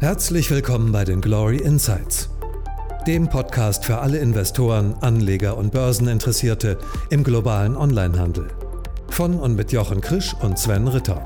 Herzlich 0.00 0.48
willkommen 0.52 0.92
bei 0.92 1.04
den 1.04 1.20
Glory 1.20 1.56
Insights, 1.56 2.30
dem 3.08 3.28
Podcast 3.28 3.84
für 3.84 3.98
alle 3.98 4.18
Investoren, 4.18 4.94
Anleger 5.00 5.56
und 5.56 5.72
Börseninteressierte 5.72 6.78
im 7.10 7.24
globalen 7.24 7.76
Onlinehandel. 7.76 8.46
Von 9.10 9.40
und 9.40 9.56
mit 9.56 9.72
Jochen 9.72 10.00
Krisch 10.00 10.34
und 10.40 10.56
Sven 10.56 10.86
Ritter. 10.86 11.16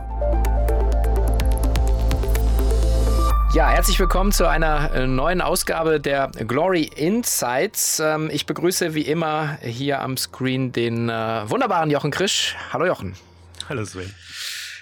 Ja, 3.54 3.68
herzlich 3.68 4.00
willkommen 4.00 4.32
zu 4.32 4.48
einer 4.48 4.90
äh, 4.94 5.06
neuen 5.06 5.42
Ausgabe 5.42 6.00
der 6.00 6.28
Glory 6.28 6.84
Insights. 6.96 8.00
Ähm, 8.00 8.30
ich 8.32 8.46
begrüße 8.46 8.94
wie 8.94 9.02
immer 9.02 9.58
hier 9.60 10.00
am 10.00 10.16
Screen 10.16 10.72
den 10.72 11.10
äh, 11.10 11.50
wunderbaren 11.50 11.90
Jochen 11.90 12.10
Krisch. 12.10 12.56
Hallo 12.72 12.86
Jochen. 12.86 13.16
Hallo 13.68 13.84
Sven. 13.84 14.14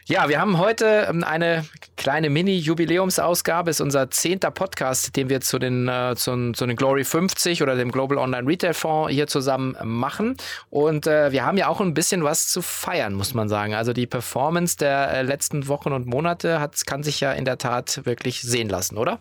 Ja, 0.06 0.28
wir 0.28 0.40
haben 0.40 0.58
heute 0.58 1.06
ähm, 1.08 1.24
eine 1.24 1.64
kleine 2.00 2.30
Mini-Jubiläumsausgabe. 2.30 3.70
Ist 3.70 3.82
unser 3.82 4.10
zehnter 4.10 4.50
Podcast, 4.50 5.14
den 5.16 5.28
wir 5.28 5.42
zu 5.42 5.58
den, 5.58 5.86
äh, 5.86 6.14
zu, 6.16 6.52
zu, 6.52 6.66
den 6.66 6.74
Glory 6.74 7.04
50 7.04 7.62
oder 7.62 7.76
dem 7.76 7.92
Global 7.92 8.16
Online 8.16 8.48
Retail 8.48 8.72
Fonds 8.72 9.12
hier 9.12 9.26
zusammen 9.26 9.76
machen. 9.84 10.36
Und 10.70 11.06
äh, 11.06 11.30
wir 11.30 11.44
haben 11.44 11.58
ja 11.58 11.68
auch 11.68 11.80
ein 11.82 11.92
bisschen 11.92 12.24
was 12.24 12.48
zu 12.48 12.62
feiern, 12.62 13.12
muss 13.12 13.34
man 13.34 13.50
sagen. 13.50 13.74
Also 13.74 13.92
die 13.92 14.06
Performance 14.06 14.78
der 14.78 15.10
äh, 15.12 15.22
letzten 15.22 15.68
Wochen 15.68 15.92
und 15.92 16.06
Monate 16.06 16.58
hat, 16.58 16.86
kann 16.86 17.02
sich 17.02 17.20
ja 17.20 17.32
in 17.32 17.44
der 17.44 17.58
Tat 17.58 18.00
wirklich 18.06 18.40
sehen 18.40 18.70
lassen, 18.70 18.96
oder? 18.96 19.18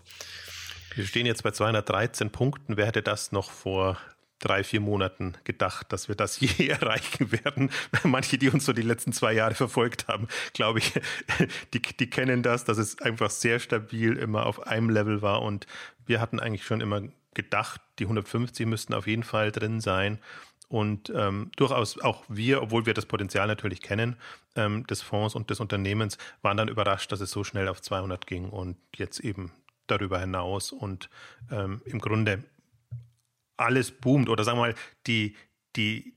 Wir 0.96 1.06
stehen 1.06 1.26
jetzt 1.26 1.44
bei 1.44 1.52
213 1.52 2.30
Punkten. 2.30 2.78
Wer 2.78 2.88
hätte 2.88 3.02
das 3.02 3.34
noch 3.34 3.52
vor 3.52 3.98
drei, 4.40 4.64
vier 4.64 4.80
Monaten 4.80 5.34
gedacht, 5.44 5.92
dass 5.92 6.08
wir 6.08 6.16
das 6.16 6.40
je 6.40 6.68
erreichen 6.68 7.32
werden. 7.32 7.70
Manche, 8.04 8.38
die 8.38 8.50
uns 8.50 8.66
so 8.66 8.74
die 8.74 8.82
letzten 8.82 9.14
zwei 9.14 9.34
Jahre 9.34 9.56
verfolgt 9.56 10.08
haben, 10.08 10.28
glaube 10.54 10.80
ich, 10.80 10.94
die, 11.74 11.82
die 11.82 12.10
kennen 12.10 12.44
das, 12.44 12.66
dass 12.66 12.78
es 12.78 13.02
einfach 13.02 13.30
sehr 13.30 13.60
stabil 13.60 14.18
immer 14.18 14.46
auf 14.46 14.68
einem 14.68 14.90
Level 14.90 15.22
war. 15.22 15.42
Und 15.42 15.68
wir 16.06 16.22
hatten 16.22 16.40
eigentlich 16.40 16.66
schon 16.66 16.82
immer 16.82 17.02
gedacht, 17.34 17.82
die 18.00 18.06
150 18.06 18.66
müssten 18.66 18.94
auf 18.94 19.08
jeden 19.08 19.24
Fall 19.24 19.52
drin 19.52 19.82
sein. 19.82 20.20
Und 20.68 21.12
ähm, 21.16 21.52
durchaus 21.56 22.00
auch 22.00 22.24
wir, 22.28 22.62
obwohl 22.62 22.86
wir 22.86 22.94
das 22.94 23.08
Potenzial 23.08 23.48
natürlich 23.48 23.82
kennen, 23.82 24.18
ähm, 24.56 24.86
des 24.86 25.02
Fonds 25.02 25.34
und 25.34 25.50
des 25.50 25.60
Unternehmens, 25.60 26.20
waren 26.44 26.58
dann 26.58 26.68
überrascht, 26.68 27.12
dass 27.12 27.22
es 27.22 27.32
so 27.32 27.44
schnell 27.44 27.68
auf 27.68 27.82
200 27.82 28.28
ging 28.28 28.50
und 28.50 28.78
jetzt 28.96 29.20
eben 29.20 29.52
darüber 29.88 30.20
hinaus. 30.20 30.72
Und 30.72 31.10
ähm, 31.52 31.82
im 31.86 32.00
Grunde 32.00 32.44
alles 33.60 33.92
boomt 33.92 34.30
oder 34.30 34.44
sagen 34.44 34.58
wir 34.58 34.68
mal, 34.68 34.76
die, 35.08 35.36
die, 35.76 36.16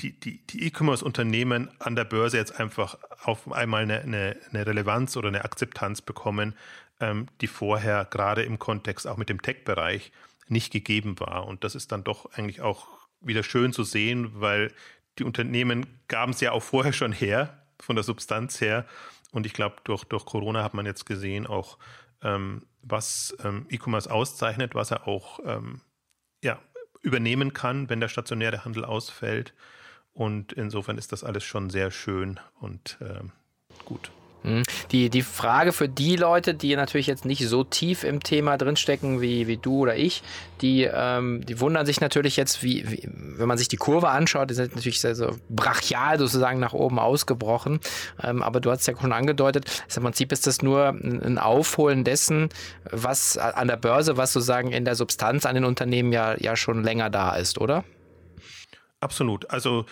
die, 0.00 0.18
die, 0.18 0.46
die 0.46 0.66
E-Commerce-Unternehmen 0.66 1.70
an 1.78 1.96
der 1.96 2.04
Börse 2.04 2.36
jetzt 2.36 2.58
einfach 2.58 2.98
auf 3.22 3.50
einmal 3.52 3.82
eine, 3.82 4.00
eine, 4.00 4.36
eine 4.50 4.66
Relevanz 4.66 5.16
oder 5.16 5.28
eine 5.28 5.44
Akzeptanz 5.44 6.02
bekommen, 6.02 6.54
ähm, 7.00 7.26
die 7.40 7.46
vorher 7.46 8.04
gerade 8.04 8.42
im 8.42 8.58
Kontext 8.58 9.06
auch 9.06 9.16
mit 9.16 9.28
dem 9.28 9.42
Tech-Bereich 9.42 10.12
nicht 10.48 10.72
gegeben 10.72 11.18
war. 11.20 11.46
Und 11.46 11.64
das 11.64 11.74
ist 11.74 11.92
dann 11.92 12.04
doch 12.04 12.32
eigentlich 12.32 12.60
auch 12.60 12.88
wieder 13.20 13.42
schön 13.42 13.72
zu 13.72 13.84
sehen, 13.84 14.40
weil 14.40 14.72
die 15.18 15.24
Unternehmen 15.24 15.86
gaben 16.08 16.32
es 16.32 16.40
ja 16.40 16.52
auch 16.52 16.62
vorher 16.62 16.92
schon 16.92 17.12
her, 17.12 17.62
von 17.78 17.96
der 17.96 18.02
Substanz 18.02 18.60
her. 18.60 18.86
Und 19.30 19.46
ich 19.46 19.52
glaube, 19.52 19.76
durch, 19.84 20.04
durch 20.04 20.24
Corona 20.24 20.62
hat 20.62 20.74
man 20.74 20.86
jetzt 20.86 21.06
gesehen, 21.06 21.46
auch 21.46 21.78
ähm, 22.22 22.66
was 22.82 23.36
ähm, 23.44 23.66
E-Commerce 23.68 24.10
auszeichnet, 24.10 24.74
was 24.74 24.90
er 24.90 25.06
auch 25.06 25.40
ähm, 25.44 25.80
ja, 26.42 26.60
übernehmen 27.02 27.52
kann, 27.52 27.88
wenn 27.88 28.00
der 28.00 28.08
stationäre 28.08 28.64
Handel 28.64 28.84
ausfällt. 28.84 29.54
Und 30.14 30.52
insofern 30.52 30.98
ist 30.98 31.12
das 31.12 31.24
alles 31.24 31.44
schon 31.44 31.70
sehr 31.70 31.90
schön 31.90 32.38
und 32.60 32.98
äh, 33.00 33.20
gut. 33.84 34.10
Hm. 34.42 34.62
Die, 34.90 35.08
die 35.08 35.22
Frage 35.22 35.72
für 35.72 35.88
die 35.88 36.16
Leute, 36.16 36.54
die 36.54 36.74
natürlich 36.74 37.06
jetzt 37.06 37.24
nicht 37.24 37.46
so 37.46 37.62
tief 37.62 38.02
im 38.02 38.22
Thema 38.22 38.56
drinstecken 38.56 39.20
wie, 39.20 39.46
wie 39.46 39.56
du 39.56 39.78
oder 39.78 39.96
ich, 39.96 40.22
die, 40.60 40.82
ähm, 40.82 41.44
die 41.46 41.60
wundern 41.60 41.86
sich 41.86 42.00
natürlich 42.00 42.36
jetzt, 42.36 42.62
wie, 42.62 42.90
wie, 42.90 43.08
wenn 43.12 43.48
man 43.48 43.58
sich 43.58 43.68
die 43.68 43.76
Kurve 43.76 44.08
anschaut, 44.08 44.50
die 44.50 44.54
ist 44.54 44.74
natürlich 44.74 45.00
sehr 45.00 45.14
so 45.14 45.36
brachial 45.48 46.18
sozusagen 46.18 46.58
nach 46.58 46.72
oben 46.72 46.98
ausgebrochen. 46.98 47.80
Ähm, 48.22 48.42
aber 48.42 48.60
du 48.60 48.70
hast 48.70 48.86
ja 48.86 48.94
schon 48.98 49.12
angedeutet, 49.12 49.84
im 49.94 50.02
Prinzip 50.02 50.32
ist 50.32 50.46
das 50.46 50.62
nur 50.62 50.88
ein 50.88 51.38
Aufholen 51.38 52.04
dessen, 52.04 52.48
was 52.90 53.36
an 53.38 53.68
der 53.68 53.76
Börse, 53.76 54.16
was 54.16 54.32
sozusagen 54.32 54.72
in 54.72 54.84
der 54.84 54.96
Substanz 54.96 55.46
an 55.46 55.54
den 55.54 55.64
Unternehmen 55.64 56.12
ja, 56.12 56.36
ja 56.38 56.56
schon 56.56 56.82
länger 56.82 57.10
da 57.10 57.36
ist, 57.36 57.58
oder? 57.58 57.84
Absolut. 59.00 59.50
Also 59.50 59.84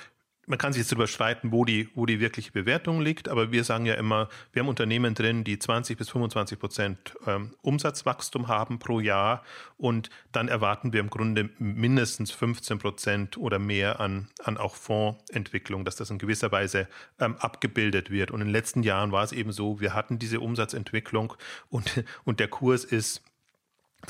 man 0.50 0.58
kann 0.58 0.72
sich 0.72 0.80
jetzt 0.80 0.90
darüber 0.90 1.06
streiten, 1.06 1.52
wo 1.52 1.64
die, 1.64 1.88
wo 1.94 2.06
die 2.06 2.18
wirkliche 2.18 2.50
Bewertung 2.50 3.00
liegt, 3.00 3.28
aber 3.28 3.52
wir 3.52 3.62
sagen 3.62 3.86
ja 3.86 3.94
immer, 3.94 4.28
wir 4.52 4.60
haben 4.60 4.68
Unternehmen 4.68 5.14
drin, 5.14 5.44
die 5.44 5.60
20 5.60 5.96
bis 5.96 6.10
25 6.10 6.58
Prozent 6.58 7.14
ähm, 7.24 7.54
Umsatzwachstum 7.62 8.48
haben 8.48 8.80
pro 8.80 8.98
Jahr 8.98 9.44
und 9.78 10.10
dann 10.32 10.48
erwarten 10.48 10.92
wir 10.92 10.98
im 10.98 11.08
Grunde 11.08 11.50
mindestens 11.58 12.32
15 12.32 12.80
Prozent 12.80 13.38
oder 13.38 13.60
mehr 13.60 14.00
an, 14.00 14.28
an 14.42 14.58
auch 14.58 14.74
Fondsentwicklung, 14.74 15.84
dass 15.84 15.94
das 15.94 16.10
in 16.10 16.18
gewisser 16.18 16.50
Weise 16.50 16.88
ähm, 17.20 17.36
abgebildet 17.36 18.10
wird. 18.10 18.32
Und 18.32 18.40
in 18.40 18.48
den 18.48 18.52
letzten 18.52 18.82
Jahren 18.82 19.12
war 19.12 19.22
es 19.22 19.30
eben 19.30 19.52
so, 19.52 19.80
wir 19.80 19.94
hatten 19.94 20.18
diese 20.18 20.40
Umsatzentwicklung 20.40 21.34
und, 21.68 22.04
und 22.24 22.40
der 22.40 22.48
Kurs 22.48 22.82
ist 22.82 23.22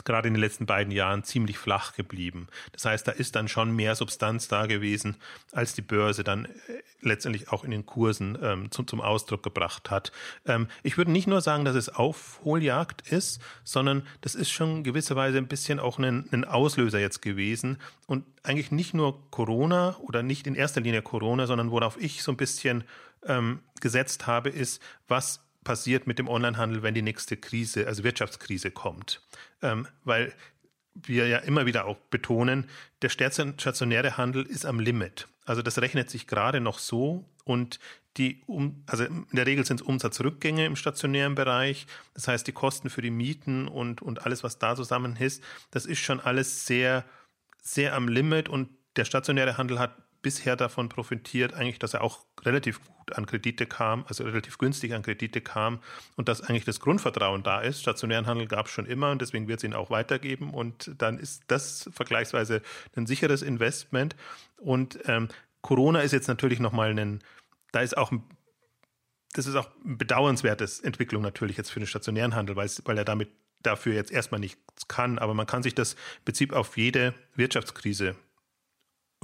gerade 0.04 0.28
in 0.28 0.34
den 0.34 0.40
letzten 0.40 0.66
beiden 0.66 0.92
Jahren 0.92 1.24
ziemlich 1.24 1.58
flach 1.58 1.94
geblieben. 1.94 2.48
Das 2.72 2.84
heißt, 2.84 3.06
da 3.06 3.12
ist 3.12 3.36
dann 3.36 3.48
schon 3.48 3.74
mehr 3.74 3.94
Substanz 3.94 4.48
da 4.48 4.66
gewesen, 4.66 5.16
als 5.52 5.74
die 5.74 5.82
Börse 5.82 6.24
dann 6.24 6.44
äh, 6.44 6.48
letztendlich 7.00 7.50
auch 7.50 7.64
in 7.64 7.70
den 7.70 7.86
Kursen 7.86 8.38
ähm, 8.42 8.70
zum, 8.70 8.86
zum 8.86 9.00
Ausdruck 9.00 9.42
gebracht 9.42 9.90
hat. 9.90 10.12
Ähm, 10.46 10.68
ich 10.82 10.98
würde 10.98 11.10
nicht 11.10 11.26
nur 11.26 11.40
sagen, 11.40 11.64
dass 11.64 11.76
es 11.76 11.88
Aufholjagd 11.88 13.10
ist, 13.10 13.40
sondern 13.64 14.06
das 14.20 14.34
ist 14.34 14.50
schon 14.50 14.84
gewisserweise 14.84 15.38
ein 15.38 15.48
bisschen 15.48 15.80
auch 15.80 15.98
ein, 15.98 16.28
ein 16.32 16.44
Auslöser 16.44 16.98
jetzt 16.98 17.22
gewesen 17.22 17.78
und 18.06 18.24
eigentlich 18.42 18.70
nicht 18.70 18.94
nur 18.94 19.30
Corona 19.30 19.96
oder 19.98 20.22
nicht 20.22 20.46
in 20.46 20.54
erster 20.54 20.80
Linie 20.80 21.02
Corona, 21.02 21.46
sondern 21.46 21.70
worauf 21.70 22.00
ich 22.00 22.22
so 22.22 22.32
ein 22.32 22.36
bisschen 22.36 22.84
ähm, 23.26 23.60
gesetzt 23.80 24.26
habe, 24.26 24.48
ist, 24.48 24.82
was 25.08 25.44
passiert 25.70 26.08
mit 26.08 26.18
dem 26.18 26.28
Onlinehandel, 26.28 26.82
wenn 26.82 26.94
die 26.94 27.02
nächste 27.02 27.36
Krise, 27.36 27.86
also 27.86 28.02
Wirtschaftskrise 28.02 28.72
kommt. 28.72 29.22
Ähm, 29.62 29.86
weil 30.02 30.32
wir 30.94 31.28
ja 31.28 31.38
immer 31.38 31.64
wieder 31.64 31.84
auch 31.84 31.96
betonen, 32.10 32.68
der 33.02 33.08
stationäre 33.08 34.16
Handel 34.16 34.44
ist 34.44 34.66
am 34.66 34.80
Limit. 34.80 35.28
Also 35.44 35.62
das 35.62 35.80
rechnet 35.80 36.10
sich 36.10 36.26
gerade 36.26 36.60
noch 36.60 36.80
so 36.80 37.24
und 37.44 37.78
die, 38.16 38.42
um, 38.46 38.82
also 38.88 39.04
in 39.04 39.26
der 39.30 39.46
Regel 39.46 39.64
sind 39.64 39.80
es 39.80 39.86
Umsatzrückgänge 39.86 40.66
im 40.66 40.74
stationären 40.74 41.36
Bereich. 41.36 41.86
Das 42.14 42.26
heißt, 42.26 42.48
die 42.48 42.52
Kosten 42.52 42.90
für 42.90 43.00
die 43.00 43.12
Mieten 43.12 43.68
und, 43.68 44.02
und 44.02 44.26
alles, 44.26 44.42
was 44.42 44.58
da 44.58 44.74
zusammen 44.74 45.14
ist, 45.14 45.40
das 45.70 45.86
ist 45.86 46.00
schon 46.00 46.18
alles 46.18 46.66
sehr, 46.66 47.04
sehr 47.62 47.94
am 47.94 48.08
Limit 48.08 48.48
und 48.48 48.70
der 48.96 49.04
stationäre 49.04 49.56
Handel 49.56 49.78
hat 49.78 49.92
bisher 50.22 50.56
davon 50.56 50.88
profitiert, 50.88 51.54
eigentlich, 51.54 51.78
dass 51.78 51.94
er 51.94 52.02
auch 52.02 52.24
relativ 52.42 52.80
gut 52.84 53.16
an 53.16 53.26
Kredite 53.26 53.66
kam, 53.66 54.04
also 54.08 54.24
relativ 54.24 54.58
günstig 54.58 54.94
an 54.94 55.02
Kredite 55.02 55.40
kam 55.40 55.80
und 56.16 56.28
dass 56.28 56.42
eigentlich 56.42 56.64
das 56.64 56.80
Grundvertrauen 56.80 57.42
da 57.42 57.60
ist. 57.60 57.80
Stationären 57.80 58.26
Handel 58.26 58.46
gab 58.46 58.66
es 58.66 58.72
schon 58.72 58.86
immer 58.86 59.10
und 59.10 59.22
deswegen 59.22 59.48
wird 59.48 59.60
es 59.60 59.64
ihn 59.64 59.74
auch 59.74 59.90
weitergeben 59.90 60.50
und 60.50 60.92
dann 60.98 61.18
ist 61.18 61.44
das 61.48 61.88
vergleichsweise 61.92 62.62
ein 62.96 63.06
sicheres 63.06 63.42
Investment. 63.42 64.16
Und 64.58 64.98
ähm, 65.06 65.28
Corona 65.62 66.00
ist 66.00 66.12
jetzt 66.12 66.28
natürlich 66.28 66.60
nochmal 66.60 66.98
ein, 66.98 67.20
da 67.72 67.80
ist 67.80 67.96
auch 67.96 68.12
ein 68.12 68.22
das 69.32 69.46
ist 69.46 69.54
auch 69.54 69.68
eine 69.84 69.96
bedauernswerte 69.96 70.68
Entwicklung 70.82 71.22
natürlich 71.22 71.56
jetzt 71.56 71.70
für 71.70 71.78
den 71.78 71.86
stationären 71.86 72.34
Handel, 72.34 72.56
weil, 72.56 72.68
weil 72.84 72.98
er 72.98 73.04
damit 73.04 73.30
dafür 73.62 73.94
jetzt 73.94 74.10
erstmal 74.10 74.40
nichts 74.40 74.88
kann. 74.88 75.18
Aber 75.18 75.34
man 75.34 75.46
kann 75.46 75.62
sich 75.62 75.74
das 75.74 75.92
im 75.92 76.24
Prinzip 76.24 76.52
auf 76.52 76.76
jede 76.76 77.14
Wirtschaftskrise 77.36 78.16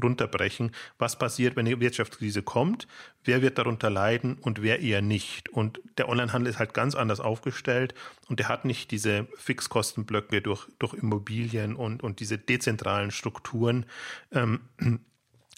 runterbrechen. 0.02 0.72
Was 0.98 1.18
passiert, 1.18 1.56
wenn 1.56 1.66
eine 1.66 1.80
Wirtschaftskrise 1.80 2.42
kommt? 2.42 2.86
Wer 3.24 3.42
wird 3.42 3.58
darunter 3.58 3.90
leiden 3.90 4.38
und 4.40 4.62
wer 4.62 4.80
eher 4.80 5.02
nicht? 5.02 5.48
Und 5.48 5.80
der 5.98 6.08
Onlinehandel 6.08 6.50
ist 6.50 6.58
halt 6.58 6.74
ganz 6.74 6.94
anders 6.94 7.20
aufgestellt 7.20 7.94
und 8.28 8.40
der 8.40 8.48
hat 8.48 8.64
nicht 8.64 8.90
diese 8.90 9.26
Fixkostenblöcke 9.36 10.42
durch, 10.42 10.68
durch 10.78 10.94
Immobilien 10.94 11.76
und, 11.76 12.02
und 12.02 12.20
diese 12.20 12.38
dezentralen 12.38 13.10
Strukturen. 13.10 13.86
Ähm, 14.32 14.60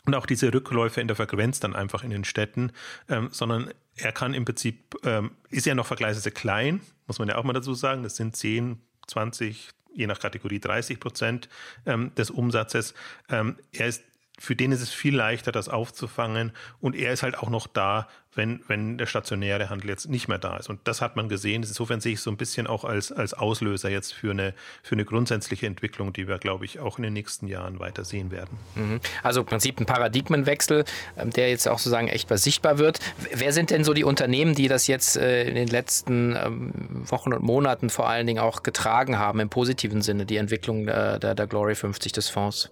und 0.08 0.14
auch 0.14 0.25
diese 0.25 0.55
Rückläufe 0.55 1.02
in 1.02 1.06
der 1.06 1.17
Frequenz 1.17 1.61
dann 1.61 1.76
einfach 1.76 2.02
in 2.02 2.08
den 2.11 2.25
Städten, 2.25 2.73
ähm, 3.11 3.29
sondern 3.31 3.70
er 3.94 4.12
kann 4.12 4.32
im 4.32 4.46
Prinzip, 4.46 4.96
ähm, 5.05 5.32
ist 5.50 5.67
ja 5.67 5.75
noch 5.75 5.87
vergleichsweise 5.87 6.31
klein, 6.31 6.81
muss 7.06 7.19
man 7.19 7.29
ja 7.29 7.37
auch 7.37 7.44
mal 7.44 7.52
dazu 7.52 7.75
sagen, 7.75 8.05
das 8.05 8.17
sind 8.17 8.35
10, 8.35 8.81
20, 9.06 9.69
je 9.93 10.06
nach 10.06 10.19
Kategorie 10.19 10.61
30 10.61 11.00
Prozent 11.00 11.49
ähm, 11.85 12.14
des 12.14 12.31
Umsatzes. 12.31 12.94
Ähm, 13.29 13.56
er 13.73 13.88
ist 13.88 14.02
für 14.38 14.55
den 14.55 14.73
ist 14.73 14.81
es 14.81 14.90
viel 14.90 15.17
leichter, 15.17 15.52
das 15.52 15.69
aufzufangen. 15.69 16.52
Und 16.81 16.94
er 16.94 17.12
ist 17.12 17.23
halt 17.23 17.38
auch 17.38 17.50
noch 17.50 17.67
da, 17.67 18.08
wenn, 18.35 18.61
wenn 18.69 18.99
der 18.99 19.06
stationäre 19.06 19.69
Handel 19.69 19.90
jetzt 19.90 20.08
nicht 20.08 20.29
mehr 20.29 20.38
da 20.38 20.56
ist. 20.56 20.69
Und 20.69 20.81
das 20.85 21.00
hat 21.00 21.17
man 21.17 21.29
gesehen. 21.29 21.62
Insofern 21.64 22.00
sehe 22.00 22.12
ich 22.12 22.20
so 22.20 22.31
ein 22.31 22.37
bisschen 22.37 22.69
auch 22.69 22.85
als, 22.85 23.11
als 23.11 23.35
Auslöser 23.35 23.90
jetzt 23.90 24.14
für 24.14 24.31
eine, 24.31 24.55
für 24.82 24.94
eine 24.94 25.05
grundsätzliche 25.05 25.67
Entwicklung, 25.67 26.12
die 26.12 26.29
wir, 26.29 26.38
glaube 26.38 26.64
ich, 26.64 26.79
auch 26.79 26.99
in 26.99 27.02
den 27.02 27.14
nächsten 27.14 27.49
Jahren 27.49 27.81
weiter 27.81 28.05
sehen 28.05 28.31
werden. 28.31 28.56
Mhm. 28.76 29.00
Also 29.25 29.40
im 29.40 29.46
Prinzip 29.46 29.81
ein 29.81 29.87
Paradigmenwechsel, 29.87 30.85
ähm, 31.17 31.31
der 31.31 31.50
jetzt 31.50 31.67
auch 31.67 31.79
sozusagen 31.79 32.08
echt 32.08 32.31
was 32.31 32.44
sichtbar 32.44 32.79
wird. 32.79 33.00
Wer 33.35 33.52
sind 33.52 33.70
denn 33.70 33.82
so 33.82 33.93
die 33.93 34.05
Unternehmen, 34.05 34.55
die 34.55 34.69
das 34.69 34.87
jetzt 34.87 35.17
äh, 35.17 35.49
in 35.49 35.56
den 35.56 35.69
letzten 35.69 36.37
ähm, 36.37 36.73
Wochen 37.11 37.32
und 37.32 37.43
Monaten 37.43 37.90
vor 37.90 38.08
allen 38.08 38.26
Dingen 38.26 38.38
auch 38.38 38.62
getragen 38.62 39.19
haben, 39.19 39.40
im 39.40 39.49
positiven 39.49 40.00
Sinne, 40.00 40.26
die 40.26 40.37
Entwicklung 40.37 40.87
der, 40.87 41.19
der, 41.19 41.35
der 41.35 41.46
Glory 41.49 41.75
50 41.75 42.12
des 42.12 42.29
Fonds? 42.29 42.70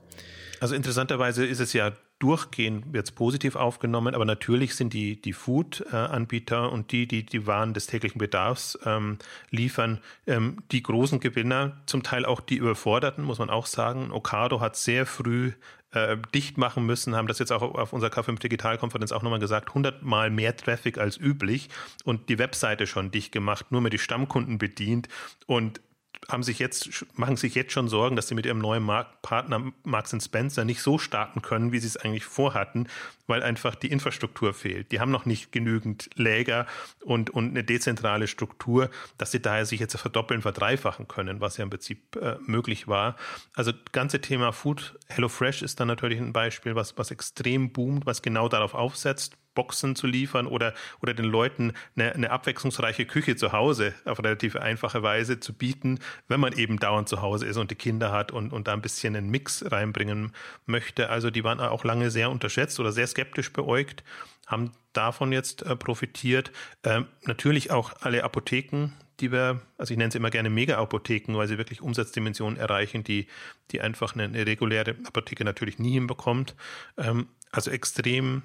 Also 0.61 0.75
interessanterweise 0.75 1.45
ist 1.45 1.61
es 1.61 1.73
ja 1.73 1.93
durchgehend 2.19 2.95
jetzt 2.95 3.15
positiv 3.15 3.57
aufgenommen, 3.57 4.15
aber 4.15 4.25
natürlich 4.25 4.75
sind 4.75 4.95
die, 4.95 5.21
die 5.21 5.35
Food-Anbieter 5.35 6.73
und 6.73 6.93
die, 6.93 7.07
die 7.07 7.27
die 7.27 7.47
Waren 7.47 7.75
des 7.75 7.87
täglichen 7.87 8.19
Bedarfs 8.19 8.79
ähm, 8.87 9.19
liefern, 9.51 10.01
ähm, 10.27 10.59
die 10.73 10.83
großen 10.83 11.21
Gewinner, 11.21 11.77
zum 11.85 12.03
Teil 12.03 12.25
auch 12.25 12.41
die 12.41 12.57
überforderten, 12.57 13.23
muss 13.23 13.39
man 13.39 13.51
auch 13.51 13.67
sagen. 13.67 14.11
Ocado 14.13 14.61
hat 14.61 14.77
sehr 14.77 15.05
früh 15.05 15.53
äh, 15.93 16.17
dicht 16.35 16.57
machen 16.57 16.87
müssen, 16.87 17.15
haben 17.15 17.29
das 17.29 17.39
jetzt 17.39 17.53
auch 17.53 17.63
auf 17.63 17.93
unserer 17.93 18.11
K5 18.11 18.39
Digitalkonferenz 18.39 19.13
auch 19.13 19.23
nochmal 19.23 19.39
gesagt, 19.39 19.69
100 19.69 20.03
Mal 20.03 20.31
mehr 20.31 20.57
Traffic 20.57 20.99
als 20.99 21.19
üblich 21.19 21.69
und 22.05 22.29
die 22.29 22.39
Webseite 22.39 22.87
schon 22.87 23.11
dicht 23.11 23.31
gemacht, 23.31 23.73
nur 23.73 23.83
mit 23.83 23.93
die 23.93 23.99
Stammkunden 23.99 24.59
bedient 24.59 25.09
und 25.47 25.81
haben 26.29 26.43
sich 26.43 26.59
jetzt, 26.59 27.07
machen 27.17 27.37
sich 27.37 27.55
jetzt 27.55 27.73
schon 27.73 27.89
Sorgen, 27.89 28.17
dass 28.17 28.29
sie 28.29 28.35
mit 28.35 28.47
ihrem 28.47 28.59
neuen 28.59 28.83
Marktpartner 28.83 29.73
Marks 29.85 30.17
Spencer 30.25 30.65
nicht 30.65 30.83
so 30.83 30.99
starten 30.99 31.43
können, 31.43 31.73
wie 31.73 31.79
sie 31.79 31.87
es 31.87 31.97
eigentlich 31.97 32.25
vorhatten, 32.25 32.89
weil 33.27 33.43
einfach 33.43 33.75
die 33.75 33.91
Infrastruktur 33.91 34.55
fehlt. 34.55 34.93
Die 34.93 35.01
haben 35.01 35.11
noch 35.11 35.27
nicht 35.27 35.53
genügend 35.53 36.11
Läger 36.15 36.67
und, 37.05 37.31
und 37.31 37.51
eine 37.51 37.65
dezentrale 37.65 38.27
Struktur, 38.27 38.91
dass 39.19 39.31
sie 39.31 39.41
daher 39.41 39.67
sich 39.67 39.81
jetzt 39.81 39.97
verdoppeln, 39.97 40.43
verdreifachen 40.43 41.09
können, 41.09 41.41
was 41.41 41.57
ja 41.57 41.65
im 41.65 41.71
Prinzip 41.71 42.17
äh, 42.17 42.37
möglich 42.41 42.89
war. 42.89 43.17
Also 43.55 43.73
ganze 43.93 44.21
Thema 44.21 44.53
Food, 44.53 44.99
HelloFresh 45.09 45.63
ist 45.63 45.81
dann 45.81 45.89
natürlich 45.89 46.19
ein 46.19 46.33
Beispiel, 46.33 46.75
was, 46.75 46.97
was 46.99 47.11
extrem 47.11 47.73
boomt, 47.73 48.07
was 48.07 48.23
genau 48.23 48.49
darauf 48.49 48.75
aufsetzt 48.75 49.37
Boxen 49.57 49.97
zu 49.97 50.07
liefern 50.07 50.47
oder, 50.47 50.73
oder 51.03 51.15
den 51.15 51.25
Leuten 51.25 51.73
eine, 51.97 52.15
eine 52.15 52.31
abwechslungsreiche 52.31 53.07
Küche 53.07 53.35
zu 53.35 53.51
Hause 53.51 53.93
auf 54.05 54.21
relativ 54.21 54.55
einfache 54.55 55.03
Weise 55.03 55.41
zu 55.41 55.53
bieten, 55.53 55.99
wenn 56.29 56.39
man 56.39 56.53
eben 56.53 56.79
dauernd 56.79 57.09
zu 57.09 57.23
Hause 57.23 57.47
ist 57.47 57.57
und 57.57 57.73
die 57.73 57.75
Kinder 57.75 58.13
hat 58.13 58.31
und, 58.31 58.53
und 58.53 58.69
da 58.69 58.73
ein 58.73 58.83
bisschen 58.83 59.17
einen 59.17 59.31
Mix 59.31 59.65
reinbringen 59.69 60.33
möchte. 60.67 61.11
Also 61.11 61.31
die 61.31 61.43
waren 61.43 61.59
auch 61.59 61.83
lange 61.83 62.13
sehr 62.13 62.31
unterschätzt 62.31 62.79
oder 62.79 62.93
sehr 62.93 63.09
skeptisch 63.09 63.53
beäugt, 63.53 64.05
haben 64.47 64.71
davon 64.93 65.33
jetzt 65.33 65.63
äh, 65.63 65.75
profitiert. 65.75 66.53
Ähm, 66.85 67.07
natürlich 67.25 67.73
auch 67.73 67.95
alle 68.01 68.23
Apotheken, 68.23 68.93
die 69.21 69.33
wir, 69.33 69.63
also 69.79 69.93
ich 69.93 69.99
nenne 69.99 70.11
sie 70.11 70.19
immer 70.19 70.31
gerne 70.31 70.51
Mega-Apotheken, 70.51 71.37
weil 71.37 71.49
sie 71.49 71.59
wirklich 71.59 71.81
Umsatzdimensionen 71.81 72.59
erreichen, 72.59 73.03
die, 73.03 73.27
die 73.71 73.81
einfach 73.81 74.15
eine, 74.15 74.47
reguläre 74.47 74.97
Apotheke 75.05 75.45
natürlich 75.45 75.79
nie 75.79 75.93
hinbekommt. 75.93 76.55
Ähm, 76.97 77.29
also 77.51 77.71
extrem 77.71 78.43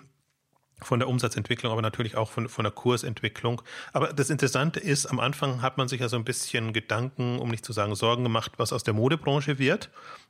von 0.82 1.00
der 1.00 1.08
Umsatzentwicklung, 1.08 1.72
aber 1.72 1.82
natürlich 1.82 2.18
auch 2.18 2.30
von, 2.30 2.50
von 2.50 2.64
der 2.64 2.72
Kursentwicklung. 2.72 3.62
Aber 3.94 4.14
das 4.14 4.30
Interessante 4.30 4.80
ist, 4.80 5.06
am 5.06 5.20
Anfang 5.20 5.62
hat 5.62 5.78
man 5.78 5.88
sich 5.88 6.02
ja 6.02 6.10
so 6.10 6.18
ein 6.18 6.24
bisschen 6.24 6.74
Gedanken, 6.74 7.40
um 7.40 7.50
nicht 7.50 7.66
zu 7.66 7.74
sagen 7.74 7.96
Sorgen 7.96 8.24
gemacht, 8.24 8.54
was 8.58 8.74
aus 8.74 8.84
der 8.84 8.94
Modebranche 8.94 9.60
wird, 9.60 9.90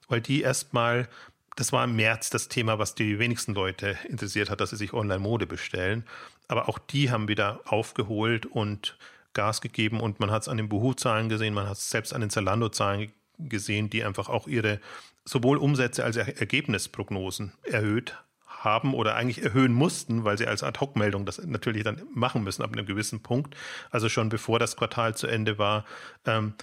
weil 0.09 0.21
die 0.21 0.42
erstmal, 0.42 1.07
das 1.56 1.71
war 1.71 1.83
im 1.83 1.95
März 1.95 2.30
das 2.30 2.48
Thema, 2.48 2.80
was 2.80 2.95
die 2.95 3.19
wenigsten 3.19 3.53
Leute 3.53 3.98
interessiert 4.07 4.50
hat, 4.50 4.62
dass 4.62 4.71
sie 4.71 4.77
sich 4.77 4.94
Online-Mode 4.94 5.48
bestellen. 5.48 6.06
Aber 6.48 6.68
auch 6.68 6.80
die 6.80 7.12
haben 7.12 7.27
wieder 7.27 7.62
aufgeholt 7.65 8.45
und 8.45 8.98
Gas 9.33 9.62
gegeben 9.62 10.01
und 10.01 10.19
man 10.19 10.31
hat 10.31 10.42
es 10.42 10.48
an 10.50 10.57
den 10.57 10.68
Buhu-Zahlen 10.68 11.30
gesehen, 11.30 11.53
man 11.53 11.68
hat 11.68 11.77
es 11.77 11.89
selbst 11.89 12.13
an 12.13 12.19
den 12.19 12.30
Zalando-Zahlen 12.30 13.13
gesehen, 13.39 13.89
die 13.89 14.03
einfach 14.03 14.27
auch 14.27 14.48
ihre 14.48 14.81
sowohl 15.24 15.57
Umsätze 15.57 16.03
als 16.03 16.18
auch 16.18 16.27
Ergebnisprognosen 16.27 17.53
erhöht 17.63 18.18
haben 18.63 18.93
oder 18.93 19.15
eigentlich 19.15 19.43
erhöhen 19.43 19.73
mussten, 19.73 20.23
weil 20.23 20.37
sie 20.37 20.47
als 20.47 20.63
Ad-Hoc-Meldung 20.63 21.25
das 21.25 21.43
natürlich 21.45 21.83
dann 21.83 22.01
machen 22.13 22.43
müssen 22.43 22.63
ab 22.63 22.71
einem 22.73 22.85
gewissen 22.85 23.21
Punkt. 23.21 23.55
Also 23.89 24.09
schon 24.09 24.29
bevor 24.29 24.59
das 24.59 24.75
Quartal 24.75 25.15
zu 25.15 25.27
Ende 25.27 25.57
war. 25.57 25.85
Ähm, 26.25 26.53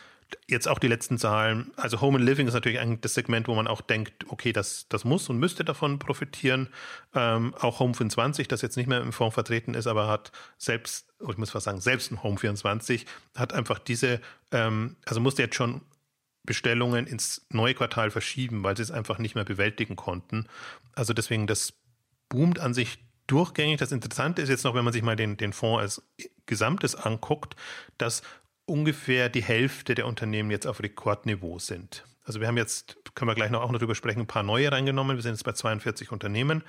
jetzt 0.47 0.69
auch 0.69 0.79
die 0.79 0.89
letzten 0.89 1.19
Zahlen. 1.19 1.71
Also 1.77 2.01
Home 2.01 2.19
and 2.19 2.27
Living 2.27 2.47
ist 2.47 2.55
natürlich 2.55 2.81
eigentlich 2.81 3.01
das 3.01 3.15
Segment, 3.15 3.49
wo 3.49 3.55
man 3.55 3.67
auch 3.67 3.81
denkt, 3.81 4.27
okay, 4.29 4.53
das, 4.53 4.87
das 4.89 5.05
muss 5.05 5.29
und 5.29 5.39
müsste 5.39 5.65
davon 5.65 5.99
profitieren. 5.99 6.69
Ähm, 7.15 7.55
auch 7.61 7.81
Home 7.81 7.95
24, 7.95 8.49
das 8.49 8.63
jetzt 8.63 8.77
nicht 8.77 8.89
mehr 8.89 9.01
im 9.01 9.13
Fonds 9.13 9.35
vertreten 9.35 9.75
ist, 9.75 9.87
aber 9.87 10.09
hat 10.09 10.33
selbst, 10.57 11.09
ich 11.27 11.37
muss 11.37 11.51
fast 11.51 11.65
sagen, 11.65 11.81
selbst 11.81 12.13
ein 12.13 12.23
Home 12.23 12.39
24, 12.39 13.07
hat 13.37 13.53
einfach 13.53 13.79
diese, 13.79 14.21
ähm, 14.53 14.97
also 15.07 15.21
musste 15.21 15.43
jetzt 15.43 15.57
schon 15.57 15.81
Bestellungen 16.45 17.07
ins 17.07 17.47
neue 17.51 17.75
Quartal 17.75 18.11
verschieben, 18.11 18.63
weil 18.65 18.77
sie 18.77 18.83
es 18.83 18.91
einfach 18.91 19.19
nicht 19.19 19.35
mehr 19.35 19.45
bewältigen 19.45 19.97
konnten. 19.97 20.47
Also 20.95 21.13
deswegen 21.13 21.47
das 21.47 21.75
boomt 22.29 22.59
an 22.59 22.75
sich 22.75 22.99
durchgängig. 23.27 23.79
Das 23.79 23.93
Interessante 23.93 24.43
ist 24.43 24.49
jetzt 24.49 24.65
noch, 24.65 24.75
wenn 24.75 24.85
man 24.85 24.93
sich 24.93 25.03
mal 25.03 25.17
den, 25.17 25.37
den 25.37 25.53
Fonds 25.53 25.81
als 25.81 26.03
Gesamtes 26.47 26.95
anguckt, 26.95 27.57
dass 27.99 28.23
ungefähr 28.65 29.29
die 29.29 29.43
Hälfte 29.43 29.95
der 29.95 30.07
Unternehmen 30.07 30.51
jetzt 30.51 30.67
auf 30.67 30.83
Rekordniveau 30.83 31.59
sind. 31.59 32.05
Also 32.25 32.41
wir 32.41 32.47
haben 32.47 32.59
jetzt, 32.59 32.99
können 33.15 33.31
wir 33.31 33.35
gleich 33.35 33.51
noch 33.51 33.63
auch 33.63 33.71
noch 33.71 33.79
drüber 33.79 33.95
sprechen, 33.95 34.21
ein 34.21 34.27
paar 34.27 34.43
neue 34.43 34.71
reingenommen. 34.71 35.17
Wir 35.17 35.23
sind 35.23 35.33
jetzt 35.33 35.45
bei 35.45 35.53
42 35.53 36.13
Unternehmen 36.13 36.63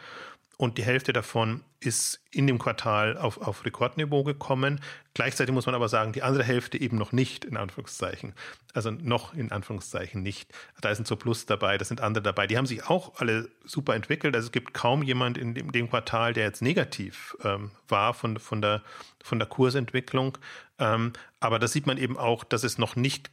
und 0.60 0.78
die 0.78 0.84
Hälfte 0.84 1.14
davon 1.14 1.64
ist 1.80 2.20
in 2.32 2.46
dem 2.46 2.60
Quartal 2.60 3.18
auf, 3.18 3.38
auf 3.38 3.64
Rekordniveau 3.64 4.26
gekommen. 4.26 4.82
Gleichzeitig 5.14 5.56
muss 5.56 5.66
man 5.66 5.74
aber 5.74 5.88
sagen, 5.88 6.12
die 6.12 6.22
andere 6.22 6.44
Hälfte 6.44 6.78
eben 6.78 6.98
noch 6.98 7.14
nicht, 7.14 7.46
in 7.46 7.56
Anführungszeichen. 7.56 8.34
Also 8.74 8.92
noch 8.92 9.34
in 9.34 9.54
Anführungszeichen 9.54 10.22
nicht. 10.22 10.52
Da 10.82 10.90
ist 10.90 11.00
ein 11.00 11.18
Plus 11.18 11.46
dabei, 11.46 11.78
da 11.78 11.86
sind 11.86 12.02
andere 12.02 12.22
dabei. 12.22 12.46
Die 12.46 12.58
haben 12.58 12.66
sich 12.66 12.86
auch 12.90 13.22
alle 13.22 13.48
super 13.64 13.96
entwickelt. 13.96 14.36
Also 14.36 14.48
es 14.48 14.52
gibt 14.52 14.74
kaum 14.74 15.02
jemand 15.02 15.38
in 15.38 15.54
dem, 15.54 15.72
dem 15.72 15.90
Quartal, 15.90 16.34
der 16.34 16.44
jetzt 16.44 16.62
negativ 16.62 17.38
ähm, 17.46 17.72
war 17.88 18.14
von, 18.14 18.38
von, 18.38 18.62
der, 18.62 18.84
von 19.24 19.40
der 19.40 19.48
Kursentwicklung. 19.48 20.38
Ähm, 20.78 21.14
aber 21.40 21.60
da 21.60 21.70
sieht 21.70 21.88
man 21.88 21.98
eben 21.98 22.18
auch, 22.18 22.44
dass 22.44 22.66
es 22.66 22.78
noch 22.78 22.98
nicht 22.98 23.32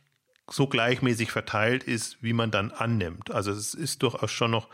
so 0.49 0.69
gleichmäßig 0.69 1.33
verteilt 1.33 1.83
ist, 1.83 2.23
wie 2.23 2.35
man 2.35 2.53
dann 2.53 2.71
annimmt. 2.71 3.33
Also 3.33 3.51
es 3.51 3.75
ist 3.75 4.05
durchaus 4.05 4.31
schon 4.31 4.53
noch 4.53 4.69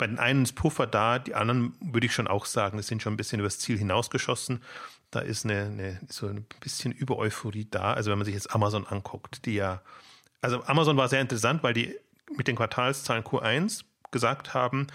bei 0.00 0.06
den 0.06 0.18
einen 0.18 0.44
ist 0.44 0.54
Puffer 0.54 0.86
da, 0.86 1.18
die 1.18 1.34
anderen 1.34 1.74
würde 1.78 2.06
ich 2.06 2.14
schon 2.14 2.26
auch 2.26 2.46
sagen, 2.46 2.78
die 2.78 2.82
sind 2.82 3.02
schon 3.02 3.12
ein 3.12 3.18
bisschen 3.18 3.38
übers 3.38 3.58
Ziel 3.58 3.76
hinausgeschossen. 3.76 4.62
Da 5.10 5.20
ist 5.20 5.44
eine, 5.44 5.64
eine 5.64 6.00
so 6.08 6.26
ein 6.26 6.46
bisschen 6.60 6.90
Über-Euphorie 6.90 7.68
da. 7.70 7.92
Also 7.92 8.10
wenn 8.10 8.16
man 8.16 8.24
sich 8.24 8.32
jetzt 8.32 8.54
Amazon 8.54 8.86
anguckt, 8.86 9.44
die 9.44 9.56
ja, 9.56 9.82
also 10.40 10.64
Amazon 10.64 10.96
war 10.96 11.08
sehr 11.08 11.20
interessant, 11.20 11.62
weil 11.62 11.74
die 11.74 11.94
mit 12.34 12.48
den 12.48 12.56
Quartalszahlen 12.56 13.24
Q1 13.24 13.84
gesagt 14.10 14.54
haben, 14.54 14.86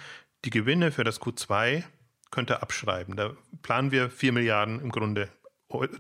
die 0.43 0.49
Gewinne 0.49 0.91
für 0.91 1.03
das 1.03 1.21
Q2 1.21 1.83
könnte 2.31 2.63
abschreiben. 2.63 3.15
Da 3.15 3.33
planen 3.61 3.91
wir 3.91 4.09
4 4.09 4.31
Milliarden 4.31 4.81
im 4.81 4.89
Grunde 4.89 5.29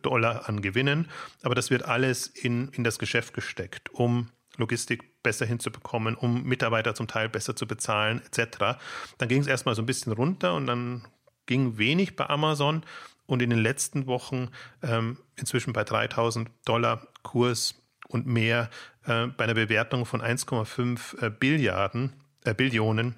Dollar 0.01 0.49
an 0.49 0.63
Gewinnen, 0.63 1.11
aber 1.43 1.53
das 1.53 1.69
wird 1.69 1.83
alles 1.85 2.25
in, 2.25 2.69
in 2.69 2.83
das 2.83 2.97
Geschäft 2.97 3.35
gesteckt, 3.35 3.91
um 3.91 4.31
Logistik 4.57 5.21
besser 5.23 5.45
hinzubekommen, 5.45 6.15
um 6.15 6.43
Mitarbeiter 6.43 6.95
zum 6.95 7.07
Teil 7.07 7.29
besser 7.29 7.55
zu 7.55 7.67
bezahlen, 7.67 8.21
etc. 8.25 8.77
Dann 9.17 9.29
ging 9.29 9.41
es 9.41 9.47
erstmal 9.47 9.75
so 9.75 9.81
ein 9.81 9.85
bisschen 9.85 10.11
runter 10.11 10.53
und 10.55 10.67
dann 10.67 11.07
ging 11.45 11.77
wenig 11.77 12.15
bei 12.15 12.29
Amazon 12.29 12.83
und 13.25 13.41
in 13.41 13.49
den 13.49 13.59
letzten 13.59 14.07
Wochen 14.07 14.49
ähm, 14.81 15.17
inzwischen 15.35 15.73
bei 15.73 15.83
3000 15.83 16.49
Dollar 16.65 17.07
Kurs 17.23 17.75
und 18.07 18.27
mehr 18.27 18.69
äh, 19.05 19.27
bei 19.27 19.45
einer 19.45 19.55
Bewertung 19.55 20.05
von 20.05 20.21
1,5 20.21 21.21
äh, 21.21 21.27
äh, 21.27 22.53
Billionen 22.53 23.15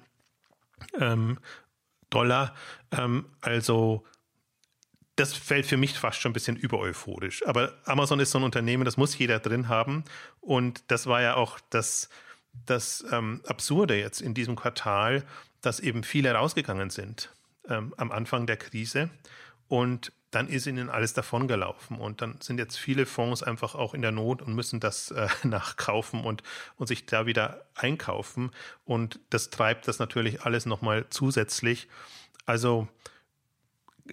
ähm, 0.98 1.38
Dollar. 2.10 2.54
Ähm, 2.90 3.26
also 3.40 4.04
das 5.18 5.34
fällt 5.34 5.66
für 5.66 5.76
mich 5.76 5.98
fast 5.98 6.20
schon 6.20 6.30
ein 6.30 6.32
bisschen 6.32 6.56
übereuphorisch. 6.56 7.44
Aber 7.46 7.74
Amazon 7.84 8.20
ist 8.20 8.30
so 8.30 8.38
ein 8.38 8.44
Unternehmen, 8.44 8.84
das 8.84 8.96
muss 8.96 9.18
jeder 9.18 9.40
drin 9.40 9.68
haben. 9.68 10.04
Und 10.40 10.84
das 10.92 11.06
war 11.06 11.20
ja 11.20 11.34
auch 11.34 11.58
das, 11.70 12.08
das 12.66 13.04
ähm, 13.10 13.42
Absurde 13.46 13.98
jetzt 13.98 14.20
in 14.20 14.32
diesem 14.32 14.54
Quartal, 14.54 15.24
dass 15.60 15.80
eben 15.80 16.04
viele 16.04 16.32
rausgegangen 16.32 16.90
sind 16.90 17.32
ähm, 17.68 17.94
am 17.96 18.12
Anfang 18.12 18.46
der 18.46 18.58
Krise. 18.58 19.10
Und 19.66 20.12
dann 20.30 20.48
ist 20.48 20.66
ihnen 20.68 20.88
alles 20.88 21.14
davongelaufen. 21.14 21.98
Und 21.98 22.22
dann 22.22 22.40
sind 22.40 22.58
jetzt 22.58 22.78
viele 22.78 23.04
Fonds 23.04 23.42
einfach 23.42 23.74
auch 23.74 23.94
in 23.94 24.02
der 24.02 24.12
Not 24.12 24.40
und 24.40 24.54
müssen 24.54 24.78
das 24.78 25.10
äh, 25.10 25.26
nachkaufen 25.42 26.22
und, 26.22 26.44
und 26.76 26.86
sich 26.86 27.06
da 27.06 27.26
wieder 27.26 27.66
einkaufen. 27.74 28.52
Und 28.84 29.18
das 29.30 29.50
treibt 29.50 29.88
das 29.88 29.98
natürlich 29.98 30.42
alles 30.42 30.64
nochmal 30.64 31.06
zusätzlich. 31.10 31.88
Also 32.46 32.86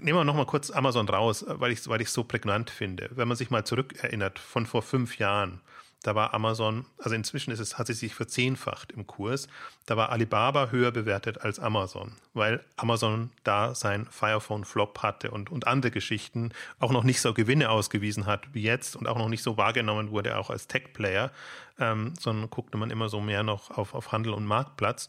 nehmen 0.02 0.20
wir 0.20 0.24
nochmal 0.24 0.46
kurz 0.46 0.72
Amazon 0.72 1.08
raus, 1.08 1.46
weil 1.48 1.72
ich 1.72 1.80
es 1.80 1.88
weil 1.90 2.06
so 2.06 2.24
prägnant 2.24 2.70
finde. 2.70 3.10
Wenn 3.12 3.28
man 3.28 3.38
sich 3.38 3.50
mal 3.50 3.66
zurückerinnert 3.66 4.40
von 4.40 4.66
vor 4.66 4.82
fünf 4.82 5.18
Jahren, 5.18 5.62
Da 6.06 6.14
war 6.14 6.36
Amazon, 6.36 6.86
also 7.00 7.16
inzwischen 7.16 7.50
ist 7.50 7.60
es, 7.60 7.80
hat 7.80 7.88
sie 7.88 7.94
sich 7.94 8.14
verzehnfacht 8.14 8.92
im 8.92 9.08
Kurs. 9.08 9.48
Da 9.88 9.98
war 9.98 10.12
Alibaba 10.12 10.70
höher 10.70 10.92
bewertet 10.92 11.42
als 11.42 11.58
Amazon, 11.58 12.12
weil 12.36 12.64
Amazon 12.78 13.32
da 13.44 13.74
sein 13.74 14.06
Fire 14.12 14.40
Phone 14.40 14.66
Flop 14.66 15.02
hatte 15.02 15.32
und, 15.32 15.50
und 15.50 15.66
andere 15.66 15.90
Geschichten 15.90 16.52
auch 16.78 16.92
noch 16.92 17.04
nicht 17.04 17.22
so 17.22 17.34
Gewinne 17.34 17.72
ausgewiesen 17.72 18.28
hat 18.28 18.54
wie 18.54 18.62
jetzt 18.62 18.96
und 18.96 19.08
auch 19.08 19.18
noch 19.18 19.30
nicht 19.30 19.42
so 19.42 19.58
wahrgenommen 19.58 20.12
wurde, 20.12 20.38
auch 20.38 20.52
als 20.52 20.68
Tech-Player, 20.68 21.32
ähm, 21.80 22.14
sondern 22.20 22.52
guckte 22.52 22.78
man 22.78 22.92
immer 22.92 23.10
so 23.10 23.20
mehr 23.20 23.42
noch 23.42 23.72
auf, 23.72 23.96
auf 23.96 24.12
Handel 24.12 24.34
und 24.34 24.46
Marktplatz. 24.46 25.08